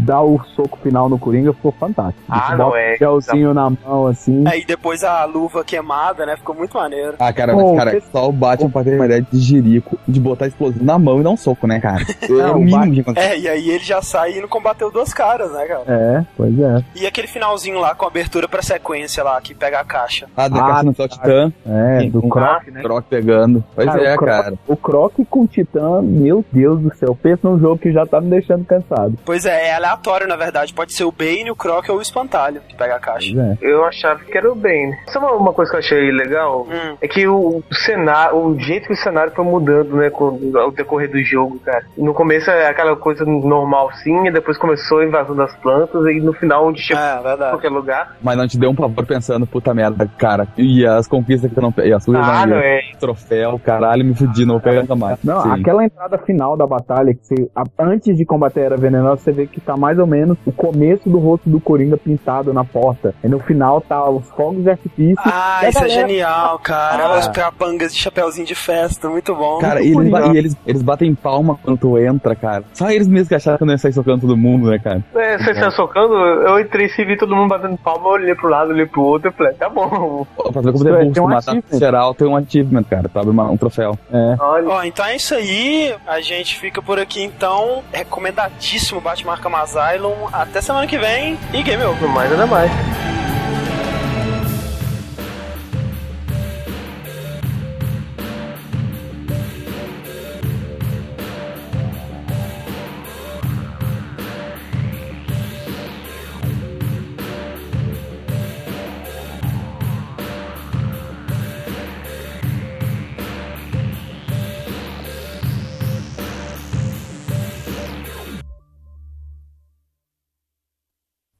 [0.05, 2.21] dá o soco final no Coringa ficou fantástico.
[2.29, 2.95] Ah, Ele não, é.
[2.95, 4.45] o gelzinho na mão, assim.
[4.47, 6.37] Aí depois a luva queimada, né?
[6.37, 7.15] Ficou muito maneiro.
[7.19, 10.21] Ah, cara, mas, cara, você- só o Batman pra ter uma ideia de jirico, de
[10.21, 12.05] botar explosivo na mão e dar um soco, né, cara?
[12.23, 13.15] É Não, o o mínimo Batman-.
[13.23, 15.83] É, e aí ele já sai e não combateu duas caras, né, cara?
[15.89, 16.85] É, pois é.
[16.97, 20.27] E aquele finalzinho lá com a abertura pra sequência lá, que pega a caixa.
[20.37, 22.83] Ah, da Ah, caixa no Sol Titã, É, Sim, do um Croc, né?
[22.83, 23.65] Croc pegando.
[23.75, 24.55] Pois é, o Croc, cara.
[24.67, 27.17] O Croc com o Titã, meu Deus do céu.
[27.21, 29.15] Pensa num jogo que já tá me deixando cansado.
[29.25, 30.73] Pois é, é aleatório, na verdade.
[30.73, 33.33] Pode ser o Bane, o Croc ou o Espantalho que pega a caixa.
[33.41, 33.59] É.
[33.61, 34.95] Eu achava que era o Bane.
[35.09, 36.67] Sabe uma- uma coisa que eu achei legal?
[36.71, 36.97] Hum.
[37.01, 41.11] É que o cenário, o jeito que o cenário foi mudando, né, com o decorrer
[41.11, 41.85] do jogo, cara.
[41.97, 46.21] No começo é aquela coisa normal sim, e depois começou a invasão das plantas, e
[46.21, 47.53] no final onde chegou É, em verdade.
[47.53, 48.17] qualquer lugar.
[48.23, 50.47] Mas não te deu um pavor pensando, puta merda, cara.
[50.57, 52.81] E as conquistas que eu não peguei, as coisas Ah, não é.
[52.99, 55.19] Troféu, caralho, me fudi, não vou pegar nunca mais.
[55.25, 55.53] Não, Sim.
[55.61, 59.33] aquela entrada final da batalha, que você, a- antes de combater a Era Venenosa, você
[59.33, 63.15] vê que tá mais ou menos o começo do rosto do Coringa pintado na porta.
[63.25, 65.17] E no final tá os fogos de artifício.
[65.25, 67.05] Ah, e isso é genial, cara.
[67.05, 67.19] Ah.
[67.19, 69.59] Os capangas de chapeuzinho de festa, muito bom.
[69.59, 72.65] Cara, e eles, e eles, eles batem palma quando tu entra, cara.
[72.73, 75.03] Só eles mesmos que acharam que eu não ia sair socando todo mundo, né, cara?
[75.15, 78.49] É, você está socando, eu entrei e vi todo mundo batendo palma, eu olhei pro
[78.49, 80.27] lado, olhei pro outro, eu falei, tá bom.
[80.53, 81.79] Pra ver como é bom tem um matar achievement.
[81.79, 83.09] geral, tem um achievement, cara.
[83.09, 83.99] Tu abre um troféu.
[84.13, 84.37] É.
[84.39, 84.69] Olha.
[84.69, 85.95] Ó, então é isso aí.
[86.07, 87.83] A gente fica por aqui então.
[87.93, 90.15] Recomendadíssimo Batman Arkham Asylum.
[90.33, 92.09] Até semana que vem e game over.
[92.09, 93.20] Mais, nada mais.